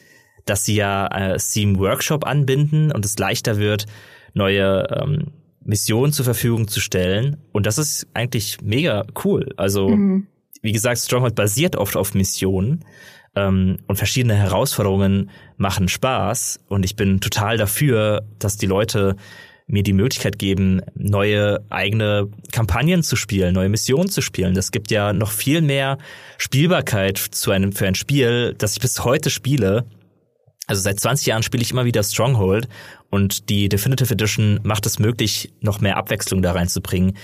dass 0.46 0.66
sie 0.66 0.76
ja 0.76 1.08
äh, 1.08 1.40
Steam 1.40 1.78
Workshop 1.80 2.26
anbinden 2.26 2.92
und 2.92 3.06
es 3.06 3.18
leichter 3.18 3.58
wird, 3.58 3.86
neue 4.34 4.88
ähm, 4.90 5.32
Missionen 5.64 6.14
zur 6.14 6.26
Verfügung 6.26 6.68
zu 6.68 6.80
stellen. 6.80 7.38
Und 7.52 7.66
das 7.66 7.78
ist 7.78 8.08
eigentlich 8.14 8.60
mega 8.62 9.06
cool. 9.24 9.54
Also, 9.58 9.90
mhm. 9.90 10.28
wie 10.62 10.72
gesagt, 10.72 11.00
Stronghold 11.00 11.36
basiert 11.36 11.76
oft 11.76 11.96
auf 11.96 12.14
Missionen. 12.14 12.84
Ähm, 13.36 13.78
und 13.88 13.96
verschiedene 13.96 14.36
Herausforderungen 14.36 15.30
machen 15.58 15.88
Spaß. 15.88 16.60
Und 16.68 16.84
ich 16.84 16.96
bin 16.96 17.22
total 17.22 17.58
dafür, 17.58 18.24
dass 18.40 18.58
die 18.58 18.66
Leute 18.66 19.16
mir 19.68 19.84
die 19.84 19.94
Möglichkeit 19.94 20.38
geben, 20.38 20.82
neue 20.96 21.64
eigene 21.70 22.30
Kampagnen 22.52 23.04
zu 23.04 23.16
spielen, 23.16 23.54
neue 23.54 23.70
Missionen 23.70 24.10
zu 24.10 24.22
spielen. 24.22 24.54
Das 24.54 24.72
gibt 24.72 24.92
ja 24.92 25.14
noch 25.14 25.32
viel 25.32 25.62
mehr 25.62 25.98
Spielbarkeit 26.38 27.18
zu 27.18 27.52
einem, 27.52 27.72
für 27.72 27.88
ein 27.88 27.96
Spiel, 27.96 28.54
das 28.58 28.74
ich 28.74 28.82
bis 28.82 29.06
heute 29.06 29.30
spiele. 29.30 29.86
Also 30.68 30.82
seit 30.82 31.00
20 31.00 31.28
Jahren 31.28 31.44
spiele 31.44 31.64
ich 31.64 31.72
immer 31.72 31.86
wieder 31.86 32.04
Stronghold 32.04 32.68
und 33.12 33.50
die 33.50 33.68
Definitive 33.68 34.14
Edition 34.14 34.62
macht 34.64 34.86
es 34.86 34.98
möglich, 34.98 35.54
noch 35.60 35.82
mehr 35.82 35.98
Abwechslung 35.98 36.42
da 36.42 36.54
reinzubringen. 36.54 37.18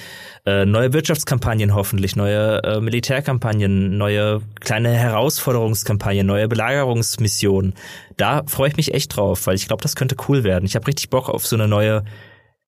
Äh, 0.45 0.65
neue 0.65 0.91
Wirtschaftskampagnen 0.91 1.73
hoffentlich, 1.73 2.17
neue 2.17 2.61
äh, 2.63 2.81
Militärkampagnen, 2.81 3.97
neue 3.97 4.41
kleine 4.59 4.93
Herausforderungskampagnen, 4.93 6.27
neue 6.27 6.49
Belagerungsmissionen. 6.49 7.73
Da 8.17 8.43
freue 8.47 8.67
ich 8.67 8.75
mich 8.75 8.93
echt 8.93 9.15
drauf, 9.15 9.47
weil 9.47 9.55
ich 9.55 9.67
glaube, 9.67 9.81
das 9.81 9.95
könnte 9.95 10.17
cool 10.27 10.43
werden. 10.43 10.65
Ich 10.65 10.75
habe 10.75 10.87
richtig 10.87 11.09
Bock 11.09 11.29
auf 11.29 11.47
so 11.47 11.55
eine 11.55 11.69
neue 11.69 12.03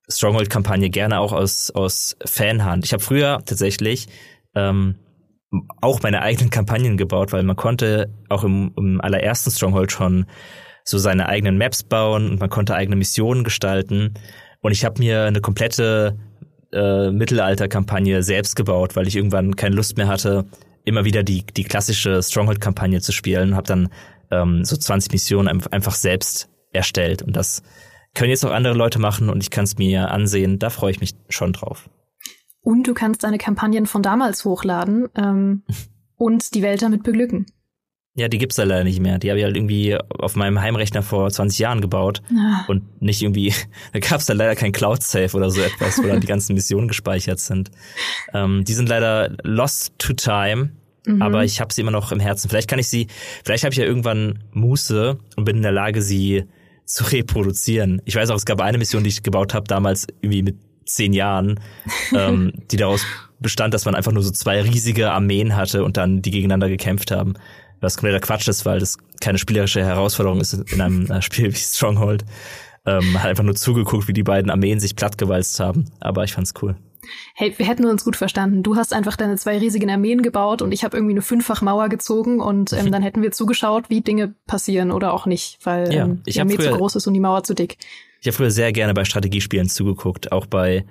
Stronghold-Kampagne, 0.09 0.89
gerne 0.89 1.19
auch 1.19 1.33
aus, 1.33 1.71
aus 1.71 2.15
Fanhand. 2.25 2.85
Ich 2.85 2.93
habe 2.93 3.03
früher 3.03 3.41
tatsächlich 3.45 4.07
ähm, 4.55 4.95
auch 5.81 6.01
meine 6.01 6.21
eigenen 6.21 6.51
Kampagnen 6.51 6.95
gebaut, 6.95 7.33
weil 7.33 7.43
man 7.43 7.57
konnte 7.57 8.13
auch 8.29 8.45
im, 8.45 8.71
im 8.77 9.01
allerersten 9.01 9.51
Stronghold 9.51 9.91
schon 9.91 10.25
so 10.89 10.97
seine 10.97 11.27
eigenen 11.27 11.57
Maps 11.57 11.83
bauen 11.83 12.31
und 12.31 12.39
man 12.39 12.49
konnte 12.49 12.73
eigene 12.73 12.95
Missionen 12.95 13.43
gestalten. 13.43 14.15
Und 14.61 14.71
ich 14.71 14.83
habe 14.83 14.99
mir 14.99 15.25
eine 15.25 15.39
komplette 15.39 16.17
äh, 16.73 17.11
Mittelalter-Kampagne 17.11 18.23
selbst 18.23 18.55
gebaut, 18.55 18.95
weil 18.95 19.07
ich 19.07 19.15
irgendwann 19.15 19.55
keine 19.55 19.75
Lust 19.75 19.97
mehr 19.97 20.07
hatte, 20.07 20.45
immer 20.85 21.05
wieder 21.05 21.21
die, 21.21 21.45
die 21.45 21.63
klassische 21.63 22.23
Stronghold-Kampagne 22.23 23.01
zu 23.01 23.11
spielen. 23.11 23.55
Habe 23.55 23.67
dann 23.67 23.89
ähm, 24.31 24.65
so 24.65 24.75
20 24.75 25.11
Missionen 25.11 25.61
einfach 25.71 25.93
selbst 25.93 26.49
erstellt. 26.71 27.21
Und 27.21 27.35
das 27.35 27.61
können 28.15 28.31
jetzt 28.31 28.43
auch 28.43 28.51
andere 28.51 28.73
Leute 28.73 28.97
machen 28.97 29.29
und 29.29 29.43
ich 29.43 29.51
kann 29.51 29.65
es 29.65 29.77
mir 29.77 30.09
ansehen. 30.09 30.57
Da 30.57 30.71
freue 30.71 30.91
ich 30.91 30.99
mich 30.99 31.13
schon 31.29 31.53
drauf. 31.53 31.87
Und 32.61 32.87
du 32.87 32.95
kannst 32.95 33.23
deine 33.23 33.37
Kampagnen 33.37 33.85
von 33.85 34.01
damals 34.01 34.43
hochladen 34.43 35.07
ähm, 35.15 35.63
und 36.15 36.55
die 36.55 36.63
Welt 36.63 36.81
damit 36.81 37.03
beglücken. 37.03 37.45
Ja, 38.15 38.27
die 38.27 38.37
gibt's 38.37 38.55
da 38.55 38.63
leider 38.63 38.83
nicht 38.83 38.99
mehr. 38.99 39.17
Die 39.19 39.29
habe 39.29 39.39
ich 39.39 39.45
halt 39.45 39.55
irgendwie 39.55 39.95
auf 39.95 40.35
meinem 40.35 40.59
Heimrechner 40.59 41.03
vor 41.03 41.29
20 41.29 41.59
Jahren 41.59 41.79
gebaut. 41.79 42.21
Ah. 42.35 42.65
Und 42.67 43.01
nicht 43.01 43.21
irgendwie, 43.21 43.53
da 43.93 43.99
gab's 43.99 44.25
da 44.25 44.33
leider 44.33 44.55
kein 44.55 44.71
Cloud-Safe 44.71 45.35
oder 45.37 45.49
so 45.49 45.61
etwas, 45.61 45.99
wo 45.99 46.07
dann 46.07 46.19
die 46.19 46.27
ganzen 46.27 46.53
Missionen 46.53 46.87
gespeichert 46.87 47.39
sind. 47.39 47.71
Ähm, 48.33 48.63
die 48.65 48.73
sind 48.73 48.89
leider 48.89 49.35
lost 49.43 49.93
to 49.99 50.13
time, 50.13 50.71
mhm. 51.05 51.21
aber 51.21 51.43
ich 51.43 51.61
habe 51.61 51.73
sie 51.73 51.81
immer 51.81 51.91
noch 51.91 52.11
im 52.11 52.19
Herzen. 52.19 52.49
Vielleicht 52.49 52.69
kann 52.69 52.79
ich 52.79 52.87
sie, 52.87 53.07
vielleicht 53.45 53.63
habe 53.63 53.73
ich 53.73 53.77
ja 53.77 53.85
irgendwann 53.85 54.43
Muße 54.51 55.17
und 55.35 55.45
bin 55.45 55.57
in 55.57 55.63
der 55.63 55.71
Lage, 55.71 56.01
sie 56.01 56.45
zu 56.85 57.03
reproduzieren. 57.03 58.01
Ich 58.05 58.15
weiß 58.15 58.31
auch, 58.31 58.35
es 58.35 58.45
gab 58.45 58.59
eine 58.59 58.79
Mission, 58.79 59.03
die 59.03 59.09
ich 59.09 59.21
gebaut 59.21 59.53
habe, 59.53 59.67
damals 59.67 60.07
irgendwie 60.21 60.41
mit 60.41 60.57
zehn 60.85 61.13
Jahren, 61.13 61.59
ähm, 62.13 62.51
die 62.71 62.77
daraus 62.77 63.05
bestand, 63.39 63.75
dass 63.75 63.85
man 63.85 63.93
einfach 63.95 64.11
nur 64.11 64.23
so 64.23 64.31
zwei 64.31 64.61
riesige 64.61 65.11
Armeen 65.11 65.55
hatte 65.55 65.85
und 65.85 65.95
dann 65.95 66.23
die 66.23 66.31
gegeneinander 66.31 66.67
gekämpft 66.67 67.11
haben 67.11 67.35
was 67.81 67.97
kompletter 67.97 68.19
Quatsch 68.19 68.47
ist, 68.47 68.65
weil 68.65 68.79
das 68.79 68.97
keine 69.21 69.37
spielerische 69.37 69.83
Herausforderung 69.83 70.41
ist 70.41 70.53
in 70.53 70.81
einem 70.81 71.09
äh, 71.09 71.21
Spiel 71.21 71.51
wie 71.51 71.57
Stronghold. 71.57 72.25
Ähm, 72.85 73.19
hat 73.19 73.29
einfach 73.29 73.43
nur 73.43 73.55
zugeguckt, 73.55 74.07
wie 74.07 74.13
die 74.13 74.23
beiden 74.23 74.49
Armeen 74.49 74.79
sich 74.79 74.95
plattgewalzt 74.95 75.59
haben. 75.59 75.85
Aber 75.99 76.23
ich 76.23 76.33
fand's 76.33 76.53
cool. 76.61 76.75
Hey, 77.33 77.53
wir 77.57 77.65
hätten 77.65 77.85
uns 77.85 78.03
gut 78.03 78.15
verstanden. 78.15 78.63
Du 78.63 78.75
hast 78.75 78.93
einfach 78.93 79.15
deine 79.15 79.35
zwei 79.37 79.57
riesigen 79.57 79.89
Armeen 79.89 80.21
gebaut 80.21 80.61
und 80.61 80.71
ich 80.71 80.83
habe 80.83 80.97
irgendwie 80.97 81.13
eine 81.13 81.21
Fünffachmauer 81.21 81.89
gezogen 81.89 82.39
und 82.39 82.73
ähm, 82.73 82.91
dann 82.91 83.01
hätten 83.01 83.21
wir 83.21 83.31
zugeschaut, 83.31 83.89
wie 83.89 84.01
Dinge 84.01 84.33
passieren 84.47 84.91
oder 84.91 85.13
auch 85.13 85.25
nicht, 85.25 85.59
weil 85.63 85.93
ja, 85.93 86.05
ähm, 86.05 86.21
die 86.27 86.39
Armee 86.39 86.55
früher, 86.55 86.71
zu 86.71 86.77
groß 86.77 86.95
ist 86.97 87.07
und 87.07 87.13
die 87.13 87.19
Mauer 87.19 87.43
zu 87.43 87.53
dick. 87.53 87.77
Ich 88.21 88.27
habe 88.27 88.35
früher 88.35 88.51
sehr 88.51 88.71
gerne 88.73 88.93
bei 88.93 89.05
Strategiespielen 89.05 89.69
zugeguckt, 89.69 90.31
auch 90.31 90.45
bei 90.45 90.85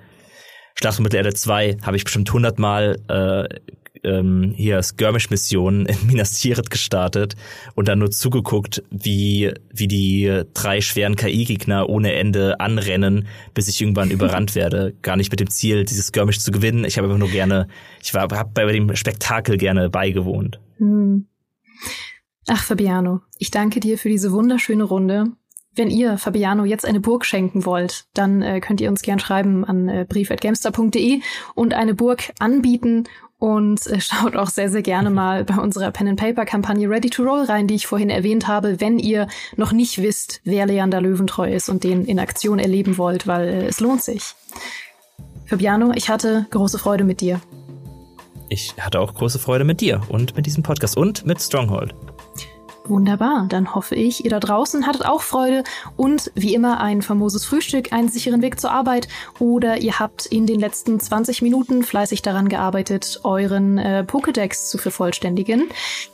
Schlacht 0.79 0.97
um 0.97 1.03
Mittelerde 1.03 1.33
2 1.33 1.79
habe 1.81 1.97
ich 1.97 2.05
bestimmt 2.05 2.31
hundertmal 2.31 3.01
äh, 3.09 4.07
ähm, 4.07 4.53
hier 4.55 4.81
Skirmish-Missionen 4.81 5.87
in 5.87 5.97
Minas 6.07 6.39
Tirith 6.39 6.69
gestartet 6.69 7.35
und 7.75 7.89
dann 7.89 7.99
nur 7.99 8.11
zugeguckt, 8.11 8.81
wie, 8.89 9.51
wie 9.73 9.89
die 9.89 10.43
drei 10.53 10.79
schweren 10.79 11.17
KI-Gegner 11.17 11.89
ohne 11.89 12.13
Ende 12.13 12.61
anrennen, 12.61 13.27
bis 13.53 13.67
ich 13.67 13.81
irgendwann 13.81 14.09
überrannt 14.11 14.55
werde. 14.55 14.93
Gar 15.01 15.17
nicht 15.17 15.31
mit 15.31 15.41
dem 15.41 15.49
Ziel, 15.49 15.83
dieses 15.83 16.07
Skirmish 16.07 16.39
zu 16.39 16.49
gewinnen. 16.49 16.85
Ich 16.85 16.97
habe 16.97 17.07
einfach 17.07 17.19
nur 17.19 17.29
gerne, 17.29 17.67
ich 18.01 18.13
war, 18.13 18.29
habe 18.31 18.51
bei 18.53 18.71
dem 18.71 18.95
Spektakel 18.95 19.57
gerne 19.57 19.89
beigewohnt. 19.89 20.61
Hm. 20.77 21.27
Ach, 22.47 22.63
Fabiano, 22.63 23.19
ich 23.37 23.51
danke 23.51 23.81
dir 23.81 23.97
für 23.97 24.07
diese 24.07 24.31
wunderschöne 24.31 24.85
Runde. 24.85 25.25
Wenn 25.75 25.89
ihr 25.89 26.17
Fabiano 26.17 26.65
jetzt 26.65 26.85
eine 26.85 26.99
Burg 26.99 27.25
schenken 27.25 27.65
wollt, 27.65 28.05
dann 28.13 28.41
äh, 28.41 28.59
könnt 28.59 28.81
ihr 28.81 28.89
uns 28.89 29.01
gern 29.01 29.19
schreiben 29.19 29.63
an 29.63 29.87
äh, 29.87 30.05
brief.gamester.de 30.07 31.21
und 31.55 31.73
eine 31.73 31.93
Burg 31.93 32.33
anbieten 32.39 33.05
Und 33.39 33.87
äh, 33.87 34.01
schaut 34.01 34.35
auch 34.35 34.49
sehr, 34.49 34.69
sehr 34.69 34.81
gerne 34.81 35.09
mal 35.09 35.45
bei 35.45 35.55
unserer 35.55 35.91
Pen-and-Paper-Kampagne 35.91 36.89
Ready 36.89 37.09
to 37.09 37.23
Roll 37.23 37.45
rein, 37.45 37.67
die 37.67 37.75
ich 37.75 37.87
vorhin 37.87 38.09
erwähnt 38.09 38.47
habe, 38.47 38.81
wenn 38.81 38.99
ihr 38.99 39.27
noch 39.55 39.71
nicht 39.71 40.01
wisst, 40.01 40.41
wer 40.43 40.65
Leander 40.65 41.01
Löwentreu 41.01 41.51
ist 41.51 41.69
und 41.69 41.83
den 41.83 42.05
in 42.05 42.19
Aktion 42.19 42.59
erleben 42.59 42.97
wollt, 42.97 43.25
weil 43.25 43.47
äh, 43.47 43.65
es 43.65 43.79
lohnt 43.79 44.03
sich. 44.03 44.35
Fabiano, 45.45 45.91
ich 45.95 46.09
hatte 46.09 46.45
große 46.51 46.77
Freude 46.77 47.03
mit 47.03 47.21
dir. 47.21 47.41
Ich 48.49 48.75
hatte 48.79 48.99
auch 48.99 49.13
große 49.13 49.39
Freude 49.39 49.63
mit 49.63 49.79
dir 49.79 50.01
und 50.09 50.35
mit 50.35 50.45
diesem 50.45 50.63
Podcast 50.63 50.97
und 50.97 51.25
mit 51.25 51.41
Stronghold. 51.41 51.95
Wunderbar, 52.89 53.45
dann 53.47 53.75
hoffe 53.75 53.93
ich, 53.93 54.25
ihr 54.25 54.31
da 54.31 54.39
draußen 54.39 54.87
hattet 54.87 55.05
auch 55.05 55.21
Freude 55.21 55.63
und 55.95 56.31
wie 56.33 56.55
immer 56.55 56.79
ein 56.79 57.03
famoses 57.03 57.45
Frühstück, 57.45 57.93
einen 57.93 58.09
sicheren 58.09 58.41
Weg 58.41 58.59
zur 58.59 58.71
Arbeit 58.71 59.07
oder 59.37 59.77
ihr 59.77 59.99
habt 59.99 60.25
in 60.25 60.47
den 60.47 60.59
letzten 60.59 60.99
20 60.99 61.43
Minuten 61.43 61.83
fleißig 61.83 62.23
daran 62.23 62.49
gearbeitet, 62.49 63.19
euren 63.23 63.77
äh, 63.77 64.03
Pokédex 64.07 64.69
zu 64.69 64.79
vervollständigen. 64.79 65.69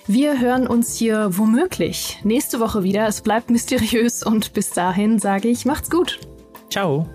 Wir 0.06 0.40
hören 0.40 0.68
uns 0.68 0.98
hier 0.98 1.38
womöglich 1.38 2.20
nächste 2.24 2.60
Woche 2.60 2.84
wieder. 2.84 3.08
Es 3.08 3.22
bleibt 3.22 3.50
mysteriös 3.56 4.22
und 4.24 4.54
bis 4.54 4.72
dahin 4.72 5.18
sage 5.18 5.48
ich, 5.48 5.66
macht's 5.66 5.90
gut. 5.90 6.20
Ciao. 6.70 7.08